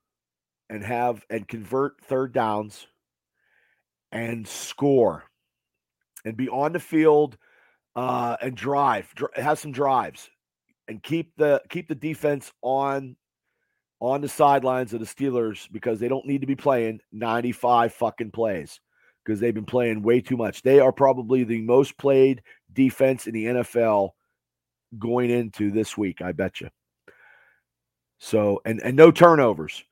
and 0.69 0.83
have 0.83 1.25
and 1.31 1.47
convert 1.47 2.05
third 2.05 2.33
downs 2.33 2.89
and 4.13 4.47
score 4.47 5.25
and 6.25 6.37
be 6.37 6.49
on 6.49 6.73
the 6.73 6.81
field 6.81 7.37
uh, 7.95 8.37
and 8.41 8.57
drive, 8.57 9.13
dr- 9.15 9.35
have 9.37 9.59
some 9.59 9.73
drives 9.73 10.29
and 10.89 11.03
keep 11.03 11.33
the 11.37 11.63
keep 11.69 11.89
the 11.89 11.95
defense 11.95 12.53
on 12.63 13.17
on 14.01 14.21
the 14.21 14.29
sidelines 14.29 14.93
of 14.93 15.01
the 15.01 15.07
Steelers 15.07 15.71
because 15.73 15.99
they 15.99 16.09
don't 16.09 16.27
need 16.27 16.43
to 16.43 16.47
be 16.47 16.55
playing 16.55 17.01
95 17.13 17.95
fucking 17.95 18.31
plays 18.31 18.79
because 19.25 19.41
they've 19.41 19.55
been 19.55 19.65
playing 19.65 20.03
way 20.03 20.21
too 20.21 20.37
much. 20.37 20.63
They 20.63 20.81
are 20.81 20.93
probably 20.93 21.45
the 21.45 21.63
most 21.63 21.97
played 21.97 22.43
defense 22.73 23.27
in 23.27 23.33
the 23.33 23.47
NFL 23.47 24.11
going 24.99 25.31
into 25.31 25.71
this 25.71 25.97
week, 25.97 26.21
I 26.21 26.33
bet 26.33 26.61
you. 26.61 26.69
So 28.19 28.61
and 28.65 28.81
and 28.83 28.97
no 28.97 29.11
turnovers. 29.11 29.83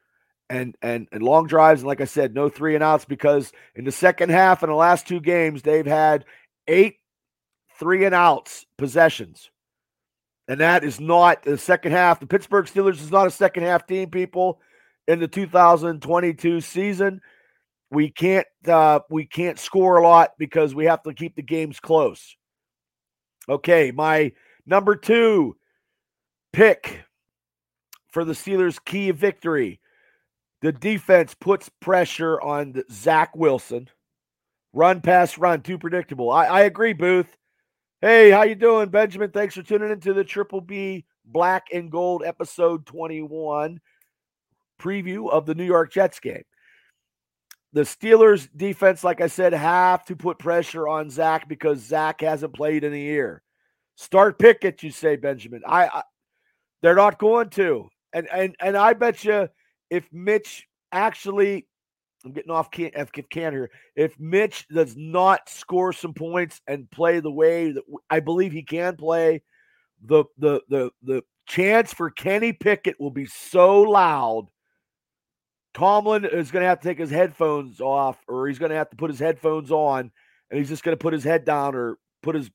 And, 0.51 0.77
and 0.83 1.09
and 1.11 1.23
long 1.23 1.47
drives 1.47 1.81
and 1.81 1.89
like 1.89 2.03
I 2.03 2.05
said, 2.05 2.35
no 2.35 2.51
three 2.51 2.75
and 2.75 2.85
outs 2.85 3.07
because 3.07 3.51
in 3.75 3.85
the 3.85 3.93
second 3.93 4.31
half 4.31 4.63
in 4.63 4.69
the 4.69 4.77
last 4.77 5.09
two 5.09 5.19
games 5.19 5.63
they've 5.63 5.87
had 5.87 6.27
eight 6.69 6.99
three 7.79 8.05
and 8.05 8.15
outs 8.15 8.67
possessions. 8.77 9.51
And 10.47 10.61
that 10.61 10.85
is 10.85 11.01
not 11.01 11.43
the 11.43 11.57
second 11.57 11.93
half. 11.93 12.21
The 12.21 12.27
Pittsburgh 12.27 12.67
Steelers 12.67 13.01
is 13.01 13.11
not 13.11 13.27
a 13.27 13.31
second 13.31 13.63
half 13.63 13.87
team, 13.87 14.11
people, 14.11 14.61
in 15.09 15.19
the 15.19 15.29
2022 15.29 16.61
season. 16.61 17.21
We 17.91 18.11
can't 18.11 18.47
uh, 18.67 19.01
we 19.09 19.25
can't 19.25 19.59
score 19.59 19.97
a 19.97 20.03
lot 20.03 20.33
because 20.39 20.75
we 20.75 20.87
have 20.87 21.03
to 21.05 21.15
keep 21.15 21.37
the 21.37 21.43
games 21.43 21.81
close. 21.81 22.37
Okay, 23.49 23.91
my 23.91 24.33
number 24.67 24.97
two 24.97 25.57
pick 26.53 27.05
for 28.09 28.25
the 28.25 28.33
Steelers' 28.33 28.83
key 28.85 29.11
victory. 29.11 29.81
The 30.65 30.73
defense 30.73 31.35
puts 31.35 31.69
pressure 31.69 32.41
on 32.41 32.83
Zach 32.91 33.37
Wilson. 33.37 33.87
Run, 34.73 35.03
pass, 35.03 35.37
run. 35.37 35.61
Too 35.61 35.77
predictable. 35.77 36.31
I, 36.31 36.47
I 36.47 36.61
agree, 36.63 36.95
Booth. 36.95 37.37
Hey, 38.01 38.31
how 38.31 38.45
you 38.45 38.55
doing, 38.55 38.89
Benjamin? 38.89 39.31
Thanks 39.31 39.55
for 39.55 39.63
tuning 39.63 39.91
into 39.91 40.15
the 40.15 40.25
Triple 40.25 40.63
B 40.63 41.05
Black 41.27 41.67
and 41.71 41.91
Gold 41.91 42.23
episode 42.25 42.87
21 42.87 43.79
preview 44.81 45.31
of 45.31 45.45
the 45.45 45.55
New 45.55 45.67
York 45.67 45.93
Jets 45.93 46.19
game. 46.19 46.45
The 47.75 47.83
Steelers 47.83 48.49
defense, 48.57 49.05
like 49.05 49.21
I 49.21 49.27
said, 49.27 49.53
have 49.53 50.07
to 50.07 50.17
put 50.17 50.39
pressure 50.39 50.89
on 50.89 51.11
Zach 51.11 51.47
because 51.47 51.81
Zach 51.81 52.23
hasn't 52.23 52.55
played 52.55 52.85
in 52.85 52.95
a 52.95 52.97
year. 52.97 53.43
Start 53.97 54.39
Pickett, 54.39 54.83
you 54.83 54.91
say, 54.91 55.17
Benjamin. 55.17 55.61
I, 55.67 55.89
I 55.89 56.03
they're 56.81 56.95
not 56.95 57.19
going 57.19 57.51
to. 57.51 57.91
And 58.15 58.27
and 58.33 58.57
and 58.61 58.79
I 58.79 58.95
bet 58.95 59.25
you 59.25 59.51
if 59.91 60.09
Mitch 60.13 60.67
actually 60.93 61.67
I'm 62.25 62.33
getting 62.33 62.51
off 62.51 62.71
can, 62.71 62.91
if 62.95 63.13
can 63.13 63.53
here. 63.53 63.71
If 63.95 64.19
Mitch 64.19 64.67
does 64.69 64.97
not 64.97 65.49
score 65.49 65.93
some 65.93 66.15
points 66.15 66.61
and 66.67 66.91
play 66.91 67.21
the 67.21 67.31
way 67.31 67.73
that 67.73 67.85
I 68.09 68.21
believe 68.21 68.53
he 68.53 68.63
can 68.63 68.97
play, 68.97 69.43
the 70.03 70.25
the 70.39 70.63
the 70.69 70.91
the 71.03 71.23
chance 71.47 71.93
for 71.93 72.11
Kenny 72.11 72.53
Pickett 72.53 72.99
will 72.99 73.11
be 73.11 73.27
so 73.27 73.83
loud. 73.83 74.49
Tomlin 75.75 76.25
is 76.25 76.51
going 76.51 76.63
to 76.63 76.69
have 76.69 76.81
to 76.81 76.89
take 76.89 76.99
his 76.99 77.11
headphones 77.11 77.81
off, 77.81 78.17
or 78.29 78.47
he's 78.47 78.59
going 78.59 78.71
to 78.71 78.77
have 78.77 78.91
to 78.91 78.97
put 78.97 79.11
his 79.11 79.19
headphones 79.19 79.71
on, 79.71 80.11
and 80.51 80.59
he's 80.59 80.69
just 80.69 80.85
going 80.85 80.97
to 80.97 81.03
put 81.03 81.13
his 81.13 81.25
head 81.25 81.45
down 81.45 81.75
or 81.75 81.99
put 82.23 82.37
his 82.37 82.51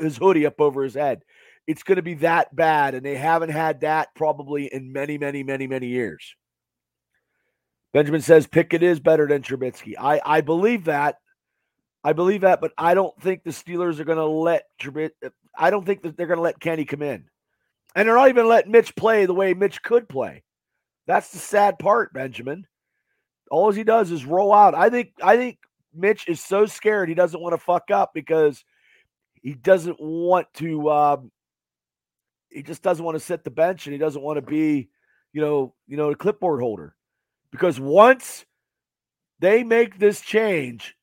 his 0.00 0.16
hoodie 0.16 0.46
up 0.46 0.60
over 0.60 0.82
his 0.82 0.94
head. 0.94 1.22
It's 1.66 1.82
going 1.82 1.96
to 1.96 2.02
be 2.02 2.14
that 2.14 2.54
bad, 2.56 2.94
and 2.94 3.04
they 3.04 3.16
haven't 3.16 3.50
had 3.50 3.82
that 3.82 4.08
probably 4.14 4.72
in 4.72 4.92
many, 4.92 5.18
many, 5.18 5.42
many, 5.42 5.66
many 5.66 5.88
years. 5.88 6.34
Benjamin 7.92 8.22
says 8.22 8.46
Pickett 8.46 8.82
is 8.82 9.00
better 9.00 9.26
than 9.26 9.42
Trubisky. 9.42 9.94
I, 9.98 10.20
I 10.24 10.40
believe 10.40 10.84
that. 10.84 11.16
I 12.04 12.14
believe 12.14 12.40
that, 12.40 12.60
but 12.60 12.72
I 12.76 12.94
don't 12.94 13.18
think 13.20 13.44
the 13.44 13.50
Steelers 13.50 14.00
are 14.00 14.04
going 14.04 14.18
to 14.18 14.26
let 14.26 14.64
Trubisky. 14.80 15.30
I 15.56 15.70
don't 15.70 15.84
think 15.84 16.02
that 16.02 16.16
they're 16.16 16.26
going 16.26 16.38
to 16.38 16.42
let 16.42 16.58
Kenny 16.60 16.84
come 16.84 17.02
in. 17.02 17.26
And 17.94 18.08
they're 18.08 18.16
not 18.16 18.30
even 18.30 18.48
letting 18.48 18.72
Mitch 18.72 18.96
play 18.96 19.26
the 19.26 19.34
way 19.34 19.54
Mitch 19.54 19.82
could 19.82 20.08
play. 20.08 20.42
That's 21.06 21.30
the 21.30 21.38
sad 21.38 21.78
part, 21.78 22.12
Benjamin. 22.12 22.66
All 23.50 23.70
he 23.70 23.84
does 23.84 24.10
is 24.10 24.24
roll 24.24 24.52
out. 24.52 24.74
I 24.74 24.88
think 24.88 25.10
I 25.22 25.36
think 25.36 25.58
Mitch 25.94 26.26
is 26.26 26.40
so 26.40 26.64
scared 26.64 27.08
he 27.08 27.14
doesn't 27.14 27.40
want 27.40 27.52
to 27.52 27.58
fuck 27.58 27.90
up 27.90 28.12
because 28.14 28.64
he 29.42 29.52
doesn't 29.52 30.00
want 30.00 30.46
to 30.54 30.90
um, 30.90 31.30
he 32.48 32.62
just 32.62 32.82
doesn't 32.82 33.04
want 33.04 33.16
to 33.16 33.24
sit 33.24 33.44
the 33.44 33.50
bench 33.50 33.86
and 33.86 33.92
he 33.92 33.98
doesn't 33.98 34.22
want 34.22 34.36
to 34.38 34.42
be, 34.42 34.88
you 35.32 35.40
know, 35.40 35.74
you 35.86 35.96
know, 35.96 36.10
a 36.10 36.16
clipboard 36.16 36.60
holder. 36.60 36.94
Because 37.52 37.78
once 37.78 38.44
they 39.38 39.62
make 39.62 39.98
this 39.98 40.20
change, 40.20 40.96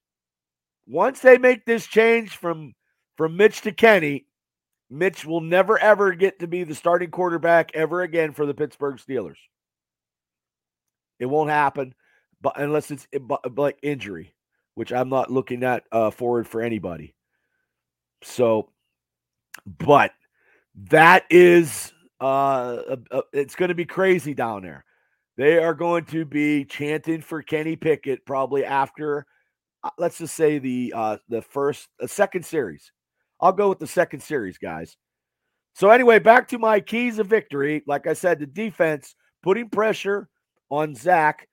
once 0.87 1.21
they 1.21 1.37
make 1.37 1.65
this 1.65 1.85
change 1.85 2.35
from 2.35 2.73
from 3.15 3.37
Mitch 3.37 3.61
to 3.61 3.71
Kenny, 3.71 4.25
Mitch 4.89 5.23
will 5.25 5.41
never 5.41 5.77
ever 5.77 6.13
get 6.13 6.39
to 6.39 6.47
be 6.47 6.63
the 6.63 6.75
starting 6.75 7.11
quarterback 7.11 7.71
ever 7.75 8.01
again 8.01 8.33
for 8.33 8.45
the 8.45 8.53
Pittsburgh 8.53 8.97
Steelers. 8.97 9.37
It 11.19 11.27
won't 11.27 11.49
happen, 11.49 11.93
but 12.41 12.53
unless 12.59 12.91
it's 12.91 13.07
like 13.55 13.77
injury, 13.83 14.33
which 14.73 14.91
I'm 14.91 15.09
not 15.09 15.31
looking 15.31 15.63
at 15.63 15.83
uh, 15.91 16.09
forward 16.09 16.47
for 16.47 16.61
anybody. 16.61 17.13
So, 18.23 18.69
but 19.65 20.11
that 20.89 21.25
is 21.29 21.93
uh, 22.19 22.95
uh 23.11 23.21
it's 23.33 23.55
going 23.55 23.69
to 23.69 23.75
be 23.75 23.85
crazy 23.85 24.33
down 24.33 24.63
there. 24.63 24.85
They 25.39 25.57
are 25.57 25.73
going 25.73 26.03
to 26.07 26.25
be 26.25 26.65
chanting 26.65 27.21
for 27.21 27.41
Kenny 27.41 27.77
Pickett 27.77 28.25
probably 28.25 28.65
after, 28.65 29.25
uh, 29.85 29.89
let's 29.97 30.17
just 30.17 30.35
say 30.35 30.59
the 30.59 30.91
uh, 30.93 31.17
the 31.29 31.41
first, 31.41 31.87
uh, 32.03 32.07
second 32.07 32.45
series. 32.45 32.91
I'll 33.39 33.53
go 33.53 33.69
with 33.69 33.79
the 33.79 33.87
second 33.87 34.19
series, 34.19 34.57
guys. 34.57 34.97
So 35.75 35.91
anyway, 35.91 36.19
back 36.19 36.49
to 36.49 36.59
my 36.59 36.81
keys 36.81 37.19
of 37.19 37.27
victory. 37.27 37.83
Like 37.87 38.05
I 38.05 38.11
said, 38.11 38.39
the 38.39 38.47
defense 38.47 39.15
putting 39.41 39.69
pressure 39.69 40.27
on 40.69 40.93
Zach. 40.93 41.47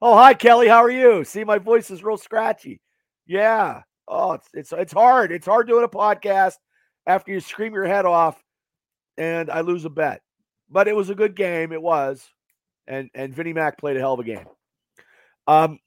Oh, 0.00 0.14
hi 0.14 0.32
Kelly, 0.32 0.68
how 0.68 0.84
are 0.84 0.88
you? 0.88 1.24
See, 1.24 1.42
my 1.42 1.58
voice 1.58 1.90
is 1.90 2.04
real 2.04 2.18
scratchy. 2.18 2.80
Yeah. 3.26 3.82
Oh, 4.06 4.34
it's 4.34 4.48
it's 4.54 4.72
it's 4.72 4.92
hard. 4.92 5.32
It's 5.32 5.46
hard 5.46 5.66
doing 5.66 5.82
a 5.82 5.88
podcast 5.88 6.58
after 7.08 7.32
you 7.32 7.40
scream 7.40 7.74
your 7.74 7.86
head 7.86 8.06
off 8.06 8.40
and 9.18 9.50
I 9.50 9.62
lose 9.62 9.84
a 9.84 9.90
bet. 9.90 10.22
But 10.70 10.86
it 10.86 10.94
was 10.94 11.10
a 11.10 11.16
good 11.16 11.34
game. 11.34 11.72
It 11.72 11.82
was 11.82 12.24
and 12.86 13.10
and 13.14 13.34
Vinnie 13.34 13.52
Mac 13.52 13.78
played 13.78 13.96
a 13.96 14.00
hell 14.00 14.14
of 14.14 14.20
a 14.20 14.24
game. 14.24 14.46
Um, 15.46 15.78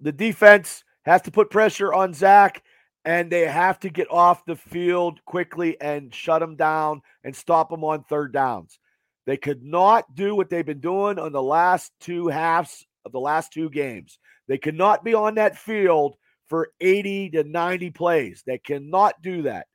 the 0.00 0.12
defense 0.12 0.84
has 1.04 1.22
to 1.22 1.30
put 1.30 1.50
pressure 1.50 1.92
on 1.92 2.14
Zach, 2.14 2.62
and 3.04 3.30
they 3.30 3.46
have 3.46 3.80
to 3.80 3.88
get 3.88 4.10
off 4.10 4.44
the 4.44 4.56
field 4.56 5.24
quickly 5.24 5.80
and 5.80 6.14
shut 6.14 6.42
him 6.42 6.56
down 6.56 7.02
and 7.24 7.34
stop 7.34 7.72
him 7.72 7.84
on 7.84 8.04
third 8.04 8.32
downs. 8.32 8.78
They 9.26 9.36
could 9.36 9.62
not 9.62 10.14
do 10.14 10.34
what 10.34 10.50
they've 10.50 10.64
been 10.64 10.80
doing 10.80 11.18
on 11.18 11.32
the 11.32 11.42
last 11.42 11.92
two 12.00 12.28
halves 12.28 12.86
of 13.04 13.12
the 13.12 13.20
last 13.20 13.52
two 13.52 13.70
games. 13.70 14.18
They 14.46 14.58
cannot 14.58 15.04
be 15.04 15.14
on 15.14 15.34
that 15.34 15.58
field 15.58 16.16
for 16.48 16.70
80 16.80 17.30
to 17.30 17.44
90 17.44 17.90
plays. 17.90 18.42
They 18.46 18.58
cannot 18.58 19.20
do 19.22 19.42
that. 19.42 19.66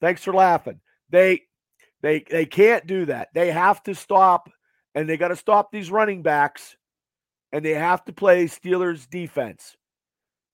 Thanks 0.00 0.22
for 0.22 0.32
laughing. 0.32 0.80
They 1.10 1.42
they 2.02 2.24
they 2.30 2.46
can't 2.46 2.86
do 2.86 3.06
that. 3.06 3.28
They 3.34 3.50
have 3.50 3.82
to 3.84 3.94
stop 3.94 4.50
and 4.94 5.08
they 5.08 5.16
got 5.16 5.28
to 5.28 5.36
stop 5.36 5.70
these 5.70 5.90
running 5.90 6.22
backs 6.22 6.76
and 7.52 7.64
they 7.64 7.74
have 7.74 8.04
to 8.04 8.12
play 8.12 8.46
Steelers 8.46 9.08
defense. 9.08 9.76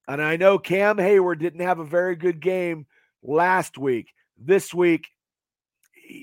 And 0.07 0.21
I 0.21 0.37
know 0.37 0.59
Cam 0.59 0.97
Hayward 0.97 1.39
didn't 1.39 1.61
have 1.61 1.79
a 1.79 1.85
very 1.85 2.15
good 2.15 2.39
game 2.39 2.85
last 3.23 3.77
week. 3.77 4.13
This 4.37 4.73
week, 4.73 5.07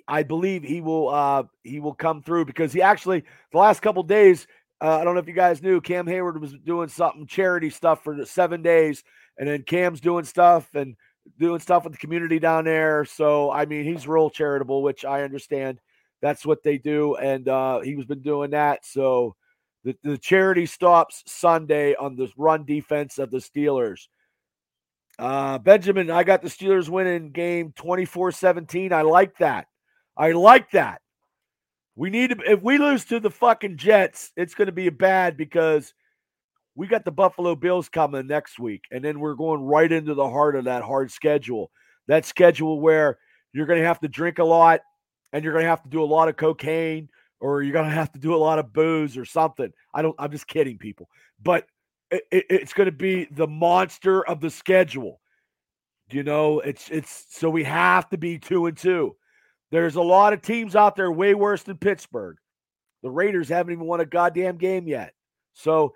I 0.07 0.23
believe 0.23 0.63
he 0.63 0.81
will 0.81 1.09
uh 1.09 1.43
he 1.65 1.81
will 1.81 1.95
come 1.95 2.23
through 2.23 2.45
because 2.45 2.73
he 2.73 2.81
actually 2.83 3.25
the 3.51 3.59
last 3.59 3.81
couple 3.81 4.03
days 4.05 4.47
Uh, 4.83 4.99
I 4.99 5.05
don't 5.05 5.15
know 5.15 5.21
if 5.21 5.29
you 5.29 5.35
guys 5.35 5.63
knew 5.63 5.81
Cam 5.81 6.09
Hayward 6.09 6.41
was 6.41 6.55
doing 6.65 6.89
something 6.89 7.27
charity 7.27 7.71
stuff 7.71 8.03
for 8.03 8.25
seven 8.27 8.63
days, 8.63 9.05
and 9.39 9.49
then 9.49 9.63
Cam's 9.63 10.01
doing 10.01 10.25
stuff 10.25 10.75
and 10.75 10.97
doing 11.39 11.61
stuff 11.61 11.85
with 11.85 11.93
the 11.93 11.99
community 11.99 12.41
down 12.41 12.65
there. 12.65 13.05
So 13.05 13.51
I 13.53 13.65
mean, 13.67 13.85
he's 13.85 14.09
real 14.09 14.29
charitable, 14.29 14.83
which 14.83 15.05
I 15.05 15.23
understand. 15.23 15.79
That's 16.23 16.47
what 16.47 16.63
they 16.63 16.79
do, 16.79 17.17
and 17.17 17.49
uh, 17.49 17.81
he's 17.81 18.05
been 18.05 18.23
doing 18.23 18.53
that. 18.53 18.87
So 18.87 19.35
the, 19.85 19.97
the 20.05 20.17
charity 20.17 20.67
stops 20.67 21.25
Sunday 21.27 21.95
on 21.97 22.15
the 22.15 22.31
run 22.37 22.65
defense 22.65 23.19
of 23.19 23.31
the 23.31 23.39
Steelers. 23.39 24.07
Uh, 25.19 25.59
Benjamin, 25.59 26.11
I 26.11 26.23
got 26.23 26.41
the 26.41 26.49
Steelers 26.49 26.89
winning 26.89 27.33
game 27.33 27.73
24 27.77 28.33
17. 28.33 28.93
I 28.93 29.03
like 29.03 29.37
that. 29.39 29.67
I 30.17 30.33
like 30.33 30.71
that. 30.71 31.03
We 31.97 32.09
need 32.09 32.31
to, 32.31 32.37
if 32.51 32.63
we 32.63 32.79
lose 32.79 33.05
to 33.07 33.21
the 33.21 33.31
fucking 33.31 33.77
Jets, 33.77 34.31
it's 34.37 34.55
going 34.55 34.67
to 34.67 34.73
be 34.73 34.89
bad 34.89 35.37
because 35.37 35.93
we 36.75 36.87
got 36.87 37.05
the 37.05 37.11
Buffalo 37.11 37.55
Bills 37.55 37.89
coming 37.89 38.27
next 38.27 38.59
week. 38.59 38.85
And 38.91 39.05
then 39.05 39.21
we're 39.21 39.35
going 39.35 39.63
right 39.63 39.91
into 39.91 40.15
the 40.15 40.29
heart 40.29 40.57
of 40.57 40.65
that 40.65 40.83
hard 40.83 41.11
schedule. 41.11 41.71
That 42.07 42.25
schedule 42.25 42.81
where 42.81 43.19
you're 43.53 43.67
going 43.67 43.81
to 43.81 43.87
have 43.87 44.01
to 44.01 44.09
drink 44.09 44.39
a 44.39 44.45
lot 44.45 44.81
and 45.33 45.43
you're 45.43 45.53
going 45.53 45.65
to 45.65 45.71
have 45.71 45.83
to 45.83 45.89
do 45.89 46.03
a 46.03 46.05
lot 46.05 46.29
of 46.29 46.37
cocaine 46.37 47.09
or 47.41 47.63
you're 47.63 47.73
going 47.73 47.89
to 47.89 47.91
have 47.91 48.13
to 48.13 48.19
do 48.19 48.35
a 48.35 48.37
lot 48.37 48.59
of 48.59 48.73
booze 48.73 49.17
or 49.17 49.25
something. 49.25 49.73
I 49.93 50.03
don't, 50.03 50.15
I'm 50.19 50.31
just 50.31 50.47
kidding 50.47 50.79
people. 50.79 51.09
But 51.43 51.67
it, 52.11 52.23
it, 52.31 52.47
it's 52.49 52.73
going 52.73 52.87
to 52.87 52.93
be 52.93 53.27
the 53.31 53.49
monster 53.49 54.25
of 54.27 54.41
the 54.41 54.51
schedule. 54.51 55.21
You 56.11 56.23
know, 56.23 56.61
it's, 56.61 56.91
it's, 56.91 57.27
so 57.31 57.51
we 57.51 57.65
have 57.65 58.09
to 58.11 58.19
be 58.19 58.39
two 58.39 58.67
and 58.67 58.77
two. 58.77 59.17
There's 59.71 59.97
a 59.97 60.03
lot 60.03 60.35
of 60.35 60.43
teams 60.43 60.77
out 60.77 60.95
there 60.95 61.11
way 61.11 61.35
worse 61.35 61.63
than 61.63 61.79
Pittsburgh. 61.79 62.37
The 63.03 63.11
Raiders 63.11 63.49
haven't 63.49 63.73
even 63.73 63.87
won 63.87 64.01
a 64.01 64.07
goddamn 64.07 64.59
game 64.59 64.87
yet. 64.87 65.15
So 65.55 65.95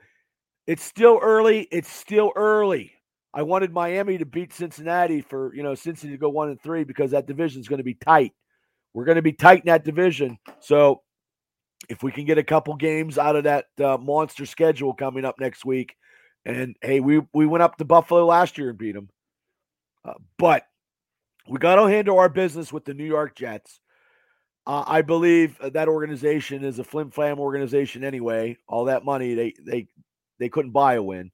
it's 0.66 0.82
still 0.82 1.20
early. 1.22 1.68
It's 1.70 1.92
still 1.92 2.32
early. 2.34 2.92
I 3.32 3.42
wanted 3.42 3.72
Miami 3.72 4.16
to 4.18 4.24
beat 4.24 4.54
Cincinnati 4.54 5.20
for, 5.20 5.54
you 5.54 5.62
know, 5.62 5.74
Cincinnati 5.74 6.16
to 6.16 6.20
go 6.20 6.30
one 6.30 6.48
and 6.48 6.60
three 6.60 6.84
because 6.84 7.10
that 7.10 7.26
division 7.26 7.60
is 7.60 7.68
going 7.68 7.78
to 7.78 7.84
be 7.84 7.94
tight. 7.94 8.32
We're 8.96 9.04
going 9.04 9.16
to 9.16 9.22
be 9.22 9.34
tight 9.34 9.58
in 9.58 9.66
that 9.66 9.84
division. 9.84 10.38
So 10.58 11.02
if 11.90 12.02
we 12.02 12.10
can 12.10 12.24
get 12.24 12.38
a 12.38 12.42
couple 12.42 12.74
games 12.76 13.18
out 13.18 13.36
of 13.36 13.44
that 13.44 13.66
uh, 13.78 13.98
monster 13.98 14.46
schedule 14.46 14.94
coming 14.94 15.26
up 15.26 15.38
next 15.38 15.66
week, 15.66 15.94
and 16.46 16.74
hey, 16.80 17.00
we 17.00 17.20
we 17.34 17.44
went 17.44 17.62
up 17.62 17.76
to 17.76 17.84
Buffalo 17.84 18.24
last 18.24 18.56
year 18.56 18.70
and 18.70 18.78
beat 18.78 18.94
them, 18.94 19.10
uh, 20.02 20.14
but 20.38 20.62
we 21.46 21.58
got 21.58 21.74
to 21.74 21.82
handle 21.82 22.18
our 22.18 22.30
business 22.30 22.72
with 22.72 22.86
the 22.86 22.94
New 22.94 23.04
York 23.04 23.36
Jets. 23.36 23.80
Uh, 24.66 24.84
I 24.86 25.02
believe 25.02 25.58
that 25.60 25.88
organization 25.88 26.64
is 26.64 26.78
a 26.78 26.84
flim 26.84 27.10
flam 27.10 27.38
organization 27.38 28.02
anyway. 28.02 28.56
All 28.66 28.86
that 28.86 29.04
money 29.04 29.34
they 29.34 29.52
they 29.62 29.88
they 30.38 30.48
couldn't 30.48 30.72
buy 30.72 30.94
a 30.94 31.02
win, 31.02 31.32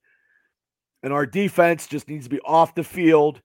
and 1.05 1.13
our 1.13 1.27
defense 1.27 1.87
just 1.87 2.09
needs 2.09 2.25
to 2.25 2.31
be 2.31 2.41
off 2.41 2.75
the 2.75 2.83
field, 2.83 3.41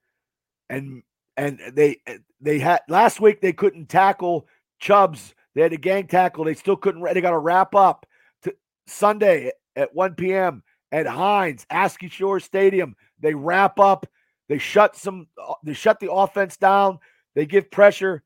and 0.72 1.04
and 1.38 1.60
they 1.74 2.02
they 2.42 2.60
had 2.60 2.82
last 2.90 3.22
week 3.22 3.42
they 3.42 3.54
couldn't 3.54 3.88
tackle 3.88 4.48
Chubbs. 4.80 5.34
They 5.56 5.62
had 5.62 5.74
a 5.74 5.78
gang 5.78 6.08
tackle. 6.08 6.44
They 6.44 6.54
still 6.54 6.76
couldn't. 6.76 7.02
They 7.02 7.22
got 7.22 7.32
to 7.32 7.40
wrap 7.40 7.74
up 7.74 8.06
to 8.44 8.54
Sunday 8.86 9.52
at 9.76 9.96
1 9.96 10.16
p.m. 10.16 10.64
at 10.92 11.08
Heinz 11.08 11.66
Acrisure 11.72 12.42
Stadium. 12.42 12.96
They 13.20 13.34
wrap 13.34 13.80
up 13.80 14.06
they 14.48 14.58
shut 14.58 14.96
some. 14.96 15.28
Uh, 15.42 15.54
they 15.64 15.74
shut 15.74 16.00
the 16.00 16.12
offense 16.12 16.58
down. 16.58 17.00
They 17.36 17.46
give 17.46 17.70
pressure. 17.70 18.24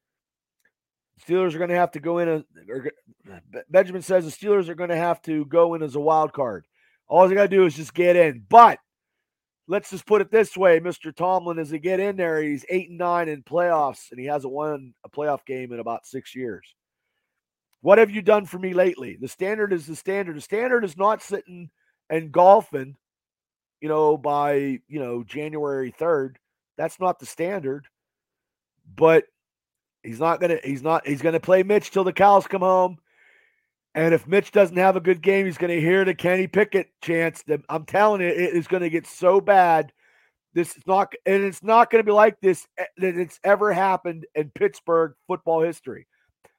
Steelers 1.26 1.54
are 1.54 1.60
going 1.60 1.70
to 1.70 1.76
have 1.76 1.92
to 1.92 2.00
go 2.00 2.20
in. 2.20 2.30
A, 2.30 2.44
Benjamin 3.70 4.02
says 4.02 4.26
the 4.26 4.32
Steelers 4.32 4.70
are 4.70 4.76
going 4.76 4.90
to 4.90 4.96
have 4.96 5.22
to 5.24 5.46
go 5.46 5.74
in 5.76 5.84
as 5.84 5.96
a 5.96 6.00
wild 6.00 6.34
card. 6.34 6.66
All 7.08 7.28
they 7.28 7.36
got 7.36 7.44
to 7.44 7.48
do 7.48 7.66
is 7.66 7.76
just 7.76 7.94
get 7.94 8.16
in. 8.16 8.44
But 8.50 8.80
let's 9.72 9.90
just 9.90 10.06
put 10.06 10.22
it 10.22 10.30
this 10.30 10.56
way: 10.56 10.80
Mr. 10.80 11.16
Tomlin, 11.16 11.60
as 11.60 11.72
he 11.72 11.80
get 11.80 12.00
in 12.00 12.18
there, 12.18 12.42
he's 12.42 12.66
eight 12.70 12.90
and 12.90 12.98
nine 12.98 13.30
in 13.30 13.42
playoffs, 13.44 14.12
and 14.12 14.20
he 14.20 14.26
hasn't 14.26 14.54
won 14.54 14.94
a 15.04 15.10
playoff 15.10 15.46
game 15.46 15.72
in 15.72 15.80
about 15.80 16.06
six 16.06 16.36
years. 16.36 16.66
What 17.82 17.98
have 17.98 18.12
you 18.12 18.22
done 18.22 18.46
for 18.46 18.60
me 18.60 18.74
lately? 18.74 19.18
The 19.20 19.28
standard 19.28 19.74
is 19.74 19.88
the 19.88 19.96
standard. 19.96 20.38
The 20.38 20.42
standard 20.42 20.84
is 20.84 20.98
not 20.98 21.24
sitting 21.24 21.72
and 22.10 22.32
golfing 22.32 22.96
you 23.82 23.90
know, 23.90 24.16
by, 24.16 24.80
you 24.88 25.00
know, 25.00 25.24
January 25.24 25.92
3rd. 26.00 26.36
That's 26.78 27.00
not 27.00 27.20
the 27.20 27.26
standard. 27.26 27.88
But 28.96 29.26
he's 30.04 30.20
not 30.20 30.40
to, 30.42 30.60
he's 30.64 30.84
not, 30.84 31.06
he's 31.06 31.22
to 31.22 31.40
play 31.40 31.64
Mitch 31.64 31.92
till 31.92 32.04
the 32.04 32.14
cows 32.14 32.48
come 32.48 32.62
home. 32.62 32.98
And 33.94 34.14
if 34.14 34.28
Mitch 34.28 34.52
doesn't 34.52 34.78
have 34.78 34.96
a 34.96 35.02
good 35.02 35.22
game, 35.22 35.46
he's 35.46 35.58
going 35.58 35.74
to 35.74 35.82
hear 35.82 36.06
the 36.06 36.16
Kenny 36.16 36.48
Pickett 36.48 36.90
chance. 37.02 37.44
I'm 37.68 37.86
telling 37.86 38.22
you, 38.22 38.28
it 38.28 38.56
is 38.56 38.68
going 38.68 38.84
to 38.84 38.90
get 38.90 39.06
so 39.06 39.42
bad. 39.42 39.92
This 40.54 40.76
is 40.78 40.84
not, 40.88 41.14
and 41.26 41.44
it's 41.44 41.64
not 41.64 41.90
going 41.90 42.00
to 42.00 42.06
be 42.06 42.14
like 42.14 42.40
this 42.42 42.68
eh, 42.78 42.86
that 42.98 43.18
it's 43.18 43.40
ever 43.44 43.72
happened 43.74 44.26
in 44.36 44.50
Pittsburgh 44.52 45.14
football 45.28 45.62
history. 45.62 46.08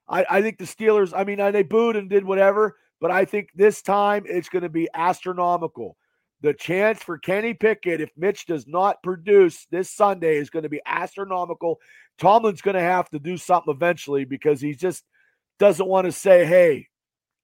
I, 0.09 0.27
I 0.29 0.43
think 0.43 0.59
the 0.59 0.65
Steelers, 0.65 1.13
I 1.17 1.25
mean, 1.25 1.39
they 1.53 1.63
booed 1.63 1.97
and 1.97 2.09
did 2.09 2.25
whatever, 2.25 2.77
but 3.01 3.11
I 3.11 3.25
think 3.25 3.49
this 3.55 3.83
time 3.83 4.25
it's 4.27 4.49
going 4.49 4.63
to 4.63 4.69
be 4.69 4.89
astronomical 4.95 5.97
the 6.43 6.53
chance 6.53 7.03
for 7.03 7.19
Kenny 7.19 7.55
Pickett, 7.55 8.01
if 8.01 8.11
Mitch 8.17 8.47
does 8.47 8.67
not 8.67 9.03
produce 9.03 9.67
this 9.71 9.89
Sunday, 9.89 10.37
is 10.37 10.51
going 10.51 10.65
to 10.65 10.69
be 10.69 10.83
astronomical. 10.85 11.79
Tomlin's 12.19 12.61
going 12.61 12.75
to 12.75 12.81
have 12.81 13.09
to 13.11 13.21
do 13.21 13.37
something 13.37 13.73
eventually 13.73 14.25
because 14.25 14.61
he 14.61 14.75
just 14.75 15.05
doesn't 15.59 15.87
want 15.87 16.07
to 16.07 16.13
say, 16.13 16.45
hey, 16.45 16.89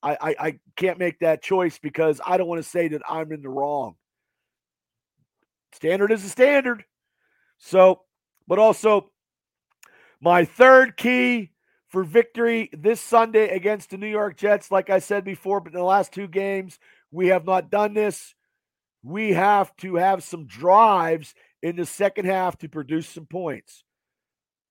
I, 0.03 0.17
I, 0.21 0.37
I 0.39 0.59
can't 0.77 0.99
make 0.99 1.21
that 1.21 1.43
choice 1.43 1.79
because 1.79 2.21
I 2.25 2.37
don't 2.37 2.49
want 2.49 2.63
to 2.63 2.69
say 2.69 2.89
that 2.89 3.03
I'm 3.09 3.33
in 3.33 3.43
the 3.43 3.49
wrong. 3.49 3.97
Standard 5.73 6.13
is 6.13 6.25
a 6.25 6.29
standard. 6.29 6.85
So, 7.59 8.03
but 8.47 8.59
also 8.59 9.11
my 10.21 10.45
third 10.45 10.97
key 10.97 11.51
for 11.89 12.05
victory 12.05 12.71
this 12.73 13.01
Sunday 13.01 13.49
against 13.49 13.91
the 13.91 13.99
New 13.99 14.09
York 14.09 14.37
Jets, 14.37 14.71
like 14.71 14.91
I 14.91 15.01
said 15.01 15.25
before, 15.25 15.61
but 15.61 15.73
in 15.73 15.79
the 15.79 15.85
last 15.85 16.13
two 16.13 16.29
games, 16.29 16.79
we 17.11 17.29
have 17.29 17.45
not 17.45 17.71
done 17.71 17.95
this 17.95 18.35
we 19.03 19.33
have 19.33 19.75
to 19.77 19.97
have 19.97 20.23
some 20.23 20.47
drives 20.47 21.35
in 21.63 21.77
the 21.77 21.87
second 21.87 22.27
half 22.27 22.59
to 22.59 22.69
produce 22.69 23.09
some 23.09 23.27
points. 23.27 23.85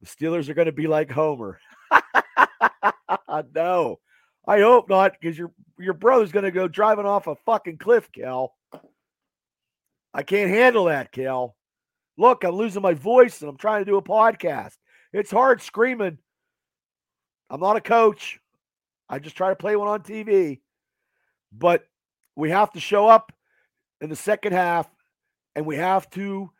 The 0.02 0.08
Steelers 0.08 0.50
are 0.50 0.54
going 0.54 0.68
to 0.68 0.72
be 0.72 0.88
like 0.88 1.10
Homer. 1.10 1.60
no, 3.56 4.00
I 4.48 4.62
hope 4.62 4.90
not, 4.90 5.14
because 5.20 5.38
your 5.38 5.52
your 5.78 5.94
brother's 5.94 6.32
going 6.32 6.46
to 6.46 6.52
go 6.52 6.68
driving 6.68 7.06
off 7.06 7.28
a 7.28 7.36
fucking 7.36 7.78
cliff, 7.78 8.12
Cal. 8.12 8.56
I 10.14 10.24
can't 10.24 10.50
handle 10.50 10.86
that, 10.86 11.12
Cal. 11.12 11.56
Look, 12.18 12.44
I'm 12.44 12.56
losing 12.56 12.82
my 12.82 12.94
voice 12.94 13.42
and 13.42 13.50
I'm 13.50 13.58
trying 13.58 13.86
to 13.86 13.92
do 13.92 13.98
a 13.98 14.02
podcast. 14.02 14.76
It's 15.14 15.30
hard 15.30 15.62
screaming. 15.62 16.18
I'm 17.50 17.60
not 17.60 17.78
a 17.78 17.82
coach. 17.82 18.40
I 19.08 19.20
just 19.20 19.38
try 19.38 19.50
to 19.50 19.56
play 19.56 19.76
one 19.76 19.88
on 19.88 20.02
TV. 20.02 20.62
But 21.52 21.86
we 22.36 22.50
have 22.50 22.72
to 22.74 22.80
show 22.80 23.08
up 23.08 23.32
in 24.02 24.10
the 24.10 24.16
second 24.16 24.54
half, 24.54 24.88
and 25.56 25.66
we 25.66 25.76
have 25.76 26.10
to 26.12 26.52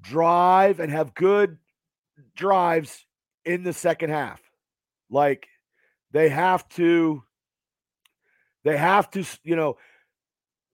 drive 0.00 0.80
and 0.80 0.90
have 0.90 1.14
good 1.14 1.58
drives 2.34 3.04
in 3.44 3.62
the 3.62 3.72
second 3.72 4.10
half. 4.10 4.40
Like 5.10 5.48
they 6.16 6.30
have 6.30 6.66
to, 6.70 7.22
they 8.64 8.78
have 8.78 9.10
to, 9.10 9.22
you 9.44 9.54
know, 9.54 9.76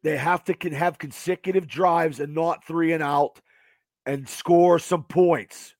they 0.05 0.17
have 0.17 0.45
to 0.45 0.55
can 0.55 0.73
have 0.73 0.99
consecutive 0.99 1.67
drives 1.67 2.21
and 2.21 2.33
not 2.33 2.65
three 2.65 2.93
and 2.93 3.03
out 3.03 3.41
and 4.07 4.29
score 4.29 4.79
some 4.79 5.03
points. 5.03 5.75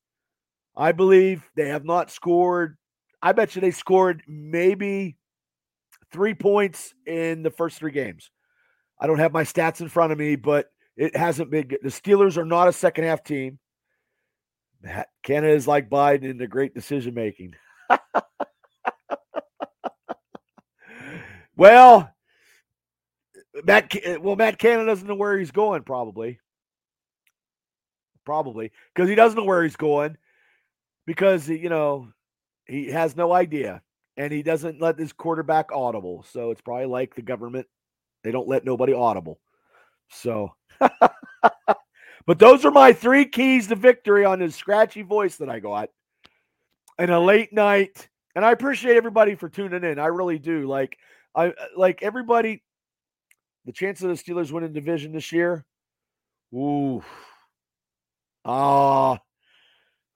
I 0.77 0.91
believe 0.91 1.49
they 1.55 1.69
have 1.69 1.85
not 1.85 2.11
scored. 2.11 2.77
I 3.23 3.31
bet 3.31 3.55
you 3.55 3.61
they 3.61 3.71
scored 3.71 4.25
maybe 4.27 5.17
three 6.13 6.35
points 6.35 6.93
in 7.07 7.45
the 7.45 7.51
first 7.53 7.79
three 7.79 7.93
games. 7.93 8.33
I 8.99 9.07
don't 9.07 9.21
have 9.21 9.33
my 9.33 9.45
stats 9.45 9.81
in 9.81 9.89
front 9.89 10.11
of 10.11 10.19
me, 10.19 10.35
but 10.35 10.73
it 10.97 11.15
hasn't 11.15 11.53
been 11.53 11.69
good. 11.69 11.79
The 11.85 11.89
Steelers 11.89 12.37
are 12.37 12.45
not 12.45 12.67
a 12.67 12.73
second 12.73 13.05
half 13.05 13.23
team. 13.23 13.61
Canada 15.23 15.55
is 15.55 15.69
like 15.69 15.89
Biden 15.89 16.25
in 16.25 16.39
the 16.39 16.49
great 16.49 16.75
decision 16.75 17.15
making. 17.15 17.55
well, 21.63 22.13
Matt, 23.63 23.95
uh, 24.05 24.19
well, 24.21 24.35
Matt 24.35 24.59
Canada 24.59 24.87
doesn't 24.87 25.07
know 25.07 25.15
where 25.15 25.39
he's 25.39 25.53
going, 25.53 25.85
probably. 25.85 26.41
Probably 28.25 28.73
because 28.93 29.09
he 29.09 29.15
doesn't 29.15 29.39
know 29.39 29.45
where 29.45 29.63
he's 29.63 29.77
going 29.77 30.17
because, 31.07 31.49
you 31.49 31.69
know, 31.69 32.09
he 32.67 32.89
has 32.89 33.17
no 33.17 33.33
idea 33.33 33.81
and 34.17 34.33
he 34.33 34.43
doesn't 34.43 34.81
let 34.81 34.99
his 34.99 35.13
quarterback 35.13 35.71
audible. 35.73 36.25
So 36.33 36.51
it's 36.51 36.61
probably 36.61 36.87
like 36.87 37.15
the 37.15 37.23
government 37.23 37.69
they 38.25 38.33
don't 38.33 38.49
let 38.49 38.65
nobody 38.65 38.93
audible. 38.93 39.39
So, 40.11 40.57
but 40.81 42.39
those 42.39 42.65
are 42.65 42.73
my 42.73 42.93
three 42.93 43.25
keys 43.25 43.69
to 43.69 43.77
victory 43.77 44.25
on 44.25 44.41
this 44.41 44.57
scratchy 44.57 45.03
voice 45.03 45.37
that 45.37 45.49
I 45.49 45.61
got. 45.61 45.91
And 46.99 47.13
a 47.13 47.21
late 47.21 47.53
night. 47.53 48.09
And 48.35 48.45
I 48.45 48.51
appreciate 48.51 48.97
everybody 48.97 49.37
for 49.37 49.49
tuning 49.49 49.85
in. 49.85 50.01
I 50.01 50.07
really 50.07 50.41
do. 50.41 50.67
Like, 50.67 50.99
I 51.35 51.53
like 51.77 52.03
everybody. 52.03 52.63
the 53.65 53.73
chance 53.73 54.03
of 54.03 54.09
the 54.09 54.15
Steelers 54.15 54.51
winning 54.51 54.73
division 54.73 55.13
this 55.13 55.33
year. 55.33 55.65
Ooh. 56.55 57.03
Ah. 58.45 59.19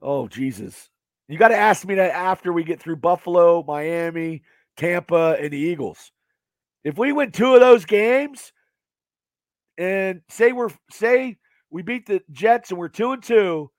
oh, 0.02 0.28
Jesus. 0.28 0.90
You 1.28 1.38
got 1.38 1.48
to 1.48 1.56
ask 1.56 1.86
me 1.86 1.94
that 1.96 2.12
after 2.12 2.52
we 2.52 2.64
get 2.64 2.80
through 2.80 2.96
Buffalo, 2.96 3.64
Miami, 3.66 4.42
Tampa, 4.76 5.36
and 5.40 5.52
the 5.52 5.58
Eagles. 5.58 6.12
If 6.84 6.98
we 6.98 7.12
win 7.12 7.32
two 7.32 7.54
of 7.54 7.60
those 7.60 7.84
games, 7.84 8.52
and 9.78 10.22
say 10.28 10.52
we're 10.52 10.70
say 10.90 11.36
we 11.70 11.82
beat 11.82 12.06
the 12.06 12.22
Jets 12.30 12.70
and 12.70 12.78
we're 12.78 12.88
two 12.88 13.12
and 13.12 13.22
two, 13.22 13.70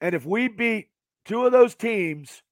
and 0.00 0.14
if 0.14 0.24
we 0.24 0.48
beat 0.48 0.88
two 1.24 1.44
of 1.44 1.52
those 1.52 1.74
teams, 1.74 2.42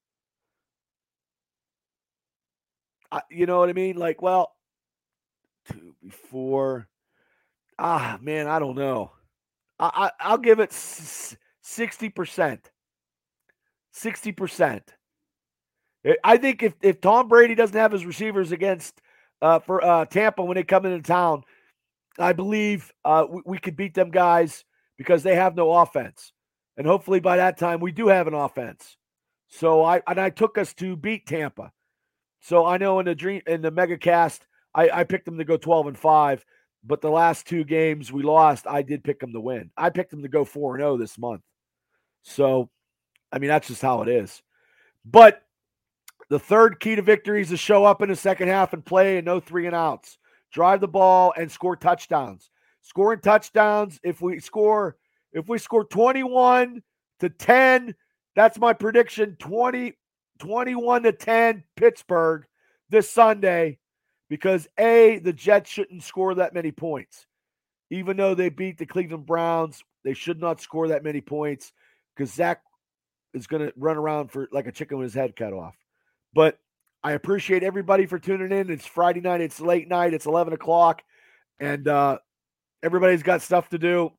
You 3.30 3.46
know 3.46 3.58
what 3.58 3.68
I 3.68 3.72
mean? 3.72 3.96
Like, 3.96 4.22
well, 4.22 4.52
two 5.70 5.94
before. 6.02 6.88
Ah, 7.78 8.18
man, 8.20 8.46
I 8.46 8.58
don't 8.58 8.76
know. 8.76 9.12
I, 9.78 10.10
I 10.20 10.30
will 10.30 10.38
give 10.38 10.60
it 10.60 10.72
sixty 10.72 12.08
percent. 12.08 12.70
Sixty 13.90 14.32
percent. 14.32 14.94
I 16.22 16.36
think 16.36 16.62
if 16.62 16.74
if 16.82 17.00
Tom 17.00 17.28
Brady 17.28 17.54
doesn't 17.54 17.76
have 17.76 17.92
his 17.92 18.06
receivers 18.06 18.52
against 18.52 19.00
uh, 19.42 19.58
for 19.58 19.84
uh, 19.84 20.04
Tampa 20.04 20.44
when 20.44 20.54
they 20.54 20.62
come 20.62 20.86
into 20.86 21.02
town, 21.02 21.42
I 22.18 22.32
believe 22.32 22.92
uh, 23.04 23.26
we, 23.28 23.42
we 23.46 23.58
could 23.58 23.76
beat 23.76 23.94
them 23.94 24.10
guys 24.10 24.64
because 24.96 25.22
they 25.22 25.34
have 25.34 25.56
no 25.56 25.72
offense, 25.72 26.32
and 26.76 26.86
hopefully 26.86 27.20
by 27.20 27.38
that 27.38 27.58
time 27.58 27.80
we 27.80 27.90
do 27.90 28.08
have 28.08 28.26
an 28.26 28.34
offense. 28.34 28.96
So 29.48 29.82
I 29.82 30.02
and 30.06 30.20
I 30.20 30.30
took 30.30 30.58
us 30.58 30.74
to 30.74 30.96
beat 30.96 31.26
Tampa. 31.26 31.72
So 32.44 32.66
I 32.66 32.76
know 32.76 32.98
in 32.98 33.06
the 33.06 33.14
dream 33.14 33.40
in 33.46 33.62
the 33.62 33.70
mega 33.70 33.96
cast, 33.96 34.46
I, 34.74 34.90
I 34.90 35.04
picked 35.04 35.24
them 35.24 35.38
to 35.38 35.46
go 35.46 35.56
12 35.56 35.86
and 35.86 35.98
5, 35.98 36.44
but 36.84 37.00
the 37.00 37.08
last 37.08 37.46
two 37.46 37.64
games 37.64 38.12
we 38.12 38.22
lost, 38.22 38.66
I 38.66 38.82
did 38.82 39.02
pick 39.02 39.18
them 39.18 39.32
to 39.32 39.40
win. 39.40 39.70
I 39.78 39.88
picked 39.88 40.10
them 40.10 40.20
to 40.20 40.28
go 40.28 40.44
4 40.44 40.74
and 40.74 40.82
0 40.82 40.98
this 40.98 41.16
month. 41.16 41.40
So 42.20 42.68
I 43.32 43.38
mean 43.38 43.48
that's 43.48 43.68
just 43.68 43.80
how 43.80 44.02
it 44.02 44.10
is. 44.10 44.42
But 45.06 45.40
the 46.28 46.38
third 46.38 46.80
key 46.80 46.96
to 46.96 47.02
victory 47.02 47.40
is 47.40 47.48
to 47.48 47.56
show 47.56 47.86
up 47.86 48.02
in 48.02 48.10
the 48.10 48.16
second 48.16 48.48
half 48.48 48.74
and 48.74 48.84
play 48.84 49.16
and 49.16 49.24
no 49.24 49.40
three 49.40 49.64
and 49.64 49.74
outs. 49.74 50.18
Drive 50.52 50.82
the 50.82 50.88
ball 50.88 51.32
and 51.38 51.50
score 51.50 51.76
touchdowns. 51.76 52.50
Scoring 52.82 53.20
touchdowns, 53.20 53.98
if 54.02 54.20
we 54.20 54.38
score, 54.38 54.96
if 55.32 55.48
we 55.48 55.56
score 55.56 55.84
21 55.84 56.82
to 57.20 57.30
10, 57.30 57.94
that's 58.36 58.58
my 58.58 58.74
prediction. 58.74 59.34
20, 59.38 59.94
21 60.38 61.04
to 61.04 61.12
10 61.12 61.64
Pittsburgh 61.76 62.44
this 62.90 63.10
Sunday 63.10 63.78
because 64.28 64.66
A, 64.78 65.18
the 65.18 65.32
Jets 65.32 65.70
shouldn't 65.70 66.02
score 66.02 66.34
that 66.34 66.54
many 66.54 66.72
points. 66.72 67.26
Even 67.90 68.16
though 68.16 68.34
they 68.34 68.48
beat 68.48 68.78
the 68.78 68.86
Cleveland 68.86 69.26
Browns, 69.26 69.84
they 70.02 70.14
should 70.14 70.40
not 70.40 70.60
score 70.60 70.88
that 70.88 71.04
many 71.04 71.20
points 71.20 71.72
because 72.14 72.32
Zach 72.32 72.60
is 73.32 73.46
going 73.46 73.66
to 73.66 73.72
run 73.76 73.96
around 73.96 74.30
for 74.30 74.48
like 74.52 74.66
a 74.66 74.72
chicken 74.72 74.98
with 74.98 75.06
his 75.06 75.14
head 75.14 75.36
cut 75.36 75.52
off. 75.52 75.76
But 76.32 76.58
I 77.02 77.12
appreciate 77.12 77.62
everybody 77.62 78.06
for 78.06 78.18
tuning 78.18 78.50
in. 78.50 78.70
It's 78.70 78.86
Friday 78.86 79.20
night, 79.20 79.40
it's 79.40 79.60
late 79.60 79.88
night, 79.88 80.14
it's 80.14 80.26
11 80.26 80.52
o'clock, 80.52 81.02
and 81.60 81.86
uh, 81.86 82.18
everybody's 82.82 83.22
got 83.22 83.42
stuff 83.42 83.68
to 83.70 83.78
do. 83.78 84.10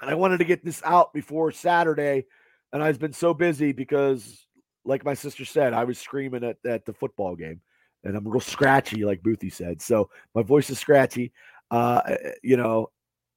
And 0.00 0.10
I 0.10 0.14
wanted 0.14 0.38
to 0.38 0.44
get 0.44 0.64
this 0.64 0.82
out 0.84 1.12
before 1.12 1.52
Saturday, 1.52 2.26
and 2.72 2.82
I've 2.82 2.98
been 2.98 3.12
so 3.12 3.34
busy 3.34 3.72
because 3.72 4.47
like 4.88 5.04
my 5.04 5.14
sister 5.14 5.44
said, 5.44 5.74
I 5.74 5.84
was 5.84 5.98
screaming 5.98 6.42
at, 6.42 6.56
at 6.66 6.86
the 6.86 6.94
football 6.94 7.36
game 7.36 7.60
and 8.04 8.16
I'm 8.16 8.26
real 8.26 8.40
scratchy, 8.40 9.04
like 9.04 9.22
Boothie 9.22 9.52
said. 9.52 9.82
So 9.82 10.08
my 10.34 10.42
voice 10.42 10.70
is 10.70 10.78
scratchy, 10.78 11.32
uh, 11.70 12.00
eh, 12.06 12.16
eh, 12.24 12.32
you 12.42 12.56
know, 12.56 12.90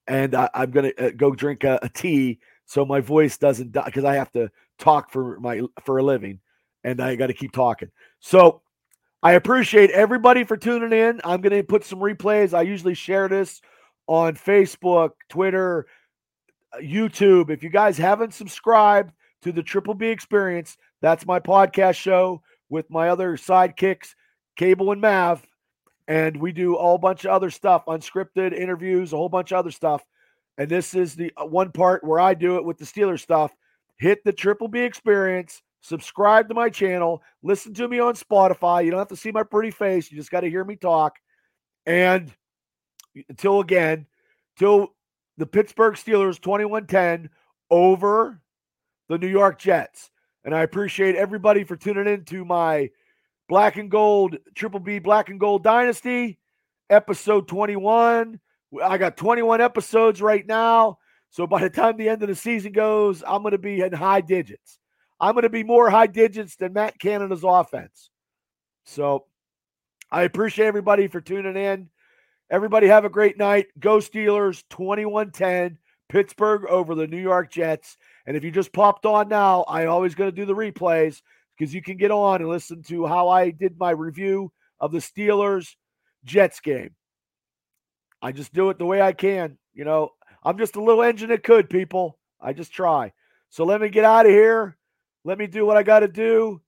and 0.07 0.33
I, 0.33 0.49
am 0.53 0.71
going 0.71 0.91
to 0.91 1.07
uh, 1.07 1.11
go 1.15 1.35
drink 1.35 1.63
a, 1.65 1.77
a, 1.83 1.89
tea 1.89 2.39
so 2.65 2.85
my 2.85 3.01
voice 3.01 3.37
doesn't 3.37 3.73
die 3.73 3.85
because 3.85 4.05
I 4.05 4.15
have 4.15 4.31
to 4.31 4.49
talk 4.79 5.11
for 5.11 5.39
my 5.39 5.61
for 5.83 5.97
a 5.97 6.03
living 6.03 6.39
and 6.83 7.01
I 7.01 7.15
got 7.15 7.27
to 7.27 7.33
keep 7.33 7.51
talking. 7.51 7.89
So 8.19 8.61
I 9.21 9.33
appreciate 9.33 9.91
everybody 9.91 10.45
for 10.45 10.57
tuning 10.57 10.93
in. 10.93 11.21
I'm 11.23 11.41
going 11.41 11.55
to 11.55 11.63
put 11.63 11.83
some 11.83 11.99
replays. 11.99 12.53
I 12.53 12.61
usually 12.61 12.95
share 12.95 13.27
this 13.27 13.61
on 14.07 14.35
Facebook, 14.35 15.11
Twitter, 15.29 15.85
uh, 16.73 16.79
YouTube. 16.79 17.49
If 17.49 17.61
you 17.61 17.69
guys 17.69 17.97
haven't 17.97 18.33
subscribed 18.33 19.13
to 19.43 19.51
the 19.51 19.61
Triple 19.63 19.93
B 19.93 20.07
Experience, 20.07 20.77
that's 21.01 21.25
my 21.25 21.39
podcast 21.39 21.95
show 21.95 22.41
with 22.69 22.89
my 22.89 23.09
other 23.09 23.35
sidekicks, 23.37 24.15
Cable 24.55 24.91
and 24.91 25.01
Mav. 25.01 25.45
And 26.07 26.37
we 26.37 26.51
do 26.51 26.75
a 26.75 26.81
whole 26.81 26.97
bunch 26.97 27.25
of 27.25 27.31
other 27.31 27.49
stuff, 27.49 27.85
unscripted 27.85 28.53
interviews, 28.53 29.13
a 29.13 29.17
whole 29.17 29.29
bunch 29.29 29.51
of 29.51 29.59
other 29.59 29.71
stuff. 29.71 30.03
And 30.57 30.69
this 30.69 30.93
is 30.93 31.15
the 31.15 31.31
uh, 31.37 31.45
one 31.45 31.71
part 31.71 32.03
where 32.03 32.19
I 32.19 32.33
do 32.33 32.57
it 32.57 32.65
with 32.65 32.77
the 32.77 32.85
Steelers 32.85 33.21
stuff. 33.21 33.51
Hit 33.97 34.23
the 34.23 34.33
Triple 34.33 34.67
B 34.67 34.79
Experience, 34.79 35.61
subscribe 35.81 36.49
to 36.49 36.55
my 36.55 36.69
channel, 36.69 37.21
listen 37.43 37.73
to 37.75 37.87
me 37.87 37.99
on 37.99 38.15
Spotify. 38.15 38.83
You 38.83 38.91
don't 38.91 38.99
have 38.99 39.07
to 39.09 39.15
see 39.15 39.31
my 39.31 39.43
pretty 39.43 39.71
face, 39.71 40.11
you 40.11 40.17
just 40.17 40.31
got 40.31 40.41
to 40.41 40.49
hear 40.49 40.63
me 40.63 40.75
talk. 40.75 41.15
And 41.85 42.33
until 43.29 43.59
again, 43.59 44.07
till 44.57 44.93
the 45.37 45.45
Pittsburgh 45.45 45.95
Steelers 45.95 46.39
21 46.39 46.87
10 46.87 47.29
over 47.69 48.41
the 49.07 49.17
New 49.17 49.27
York 49.27 49.59
Jets. 49.59 50.09
And 50.43 50.55
I 50.55 50.61
appreciate 50.61 51.15
everybody 51.15 51.63
for 51.63 51.75
tuning 51.75 52.07
in 52.07 52.25
to 52.25 52.43
my 52.43 52.89
Black 53.47 53.77
and 53.77 53.91
Gold, 53.91 54.37
Triple 54.55 54.79
B 54.79 54.99
Black 54.99 55.29
and 55.29 55.39
Gold 55.39 55.63
Dynasty, 55.63 56.39
episode 56.89 57.47
21. 57.47 58.39
I 58.83 58.97
got 58.97 59.17
21 59.17 59.61
episodes 59.61 60.21
right 60.21 60.45
now. 60.45 60.97
So 61.29 61.45
by 61.45 61.61
the 61.61 61.69
time 61.69 61.97
the 61.97 62.09
end 62.09 62.23
of 62.23 62.29
the 62.29 62.35
season 62.35 62.71
goes, 62.71 63.23
I'm 63.25 63.41
going 63.41 63.51
to 63.51 63.57
be 63.57 63.81
in 63.81 63.93
high 63.93 64.21
digits. 64.21 64.79
I'm 65.19 65.33
going 65.33 65.43
to 65.43 65.49
be 65.49 65.63
more 65.63 65.89
high 65.89 66.07
digits 66.07 66.55
than 66.55 66.73
Matt 66.73 66.97
Canada's 66.99 67.43
offense. 67.43 68.09
So 68.85 69.25
I 70.11 70.23
appreciate 70.23 70.65
everybody 70.65 71.07
for 71.07 71.21
tuning 71.21 71.55
in. 71.55 71.89
Everybody 72.49 72.87
have 72.87 73.05
a 73.05 73.09
great 73.09 73.37
night. 73.37 73.67
Go 73.79 73.97
Steelers 73.97 74.63
21 74.69 75.31
10. 75.31 75.77
Pittsburgh 76.09 76.65
over 76.65 76.95
the 76.95 77.07
New 77.07 77.21
York 77.21 77.49
Jets. 77.49 77.97
And 78.25 78.37
if 78.37 78.43
you 78.43 78.51
just 78.51 78.73
popped 78.73 79.05
on 79.05 79.27
now, 79.27 79.63
I 79.63 79.85
always 79.85 80.15
going 80.15 80.29
to 80.29 80.35
do 80.35 80.45
the 80.45 80.55
replays 80.55 81.21
because 81.57 81.73
you 81.73 81.81
can 81.81 81.97
get 81.97 82.11
on 82.11 82.41
and 82.41 82.49
listen 82.49 82.83
to 82.83 83.05
how 83.05 83.29
I 83.29 83.51
did 83.51 83.77
my 83.77 83.91
review 83.91 84.51
of 84.79 84.91
the 84.91 84.99
Steelers 84.99 85.75
Jets 86.23 86.59
game. 86.59 86.95
I 88.21 88.31
just 88.31 88.53
do 88.53 88.69
it 88.69 88.77
the 88.77 88.85
way 88.85 89.01
I 89.01 89.13
can. 89.13 89.57
You 89.73 89.85
know, 89.85 90.09
I'm 90.43 90.57
just 90.57 90.75
a 90.75 90.83
little 90.83 91.03
engine 91.03 91.29
that 91.29 91.43
could, 91.43 91.69
people. 91.69 92.17
I 92.39 92.53
just 92.53 92.73
try. 92.73 93.13
So 93.49 93.63
let 93.63 93.81
me 93.81 93.89
get 93.89 94.05
out 94.05 94.25
of 94.25 94.31
here. 94.31 94.77
Let 95.23 95.37
me 95.37 95.47
do 95.47 95.65
what 95.65 95.77
I 95.77 95.83
got 95.83 95.99
to 95.99 96.07
do. 96.07 96.61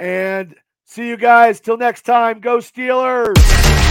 And 0.00 0.54
see 0.84 1.08
you 1.08 1.16
guys 1.16 1.60
till 1.60 1.76
next 1.76 2.02
time. 2.02 2.40
Go 2.40 2.58
Steelers. 2.58 3.83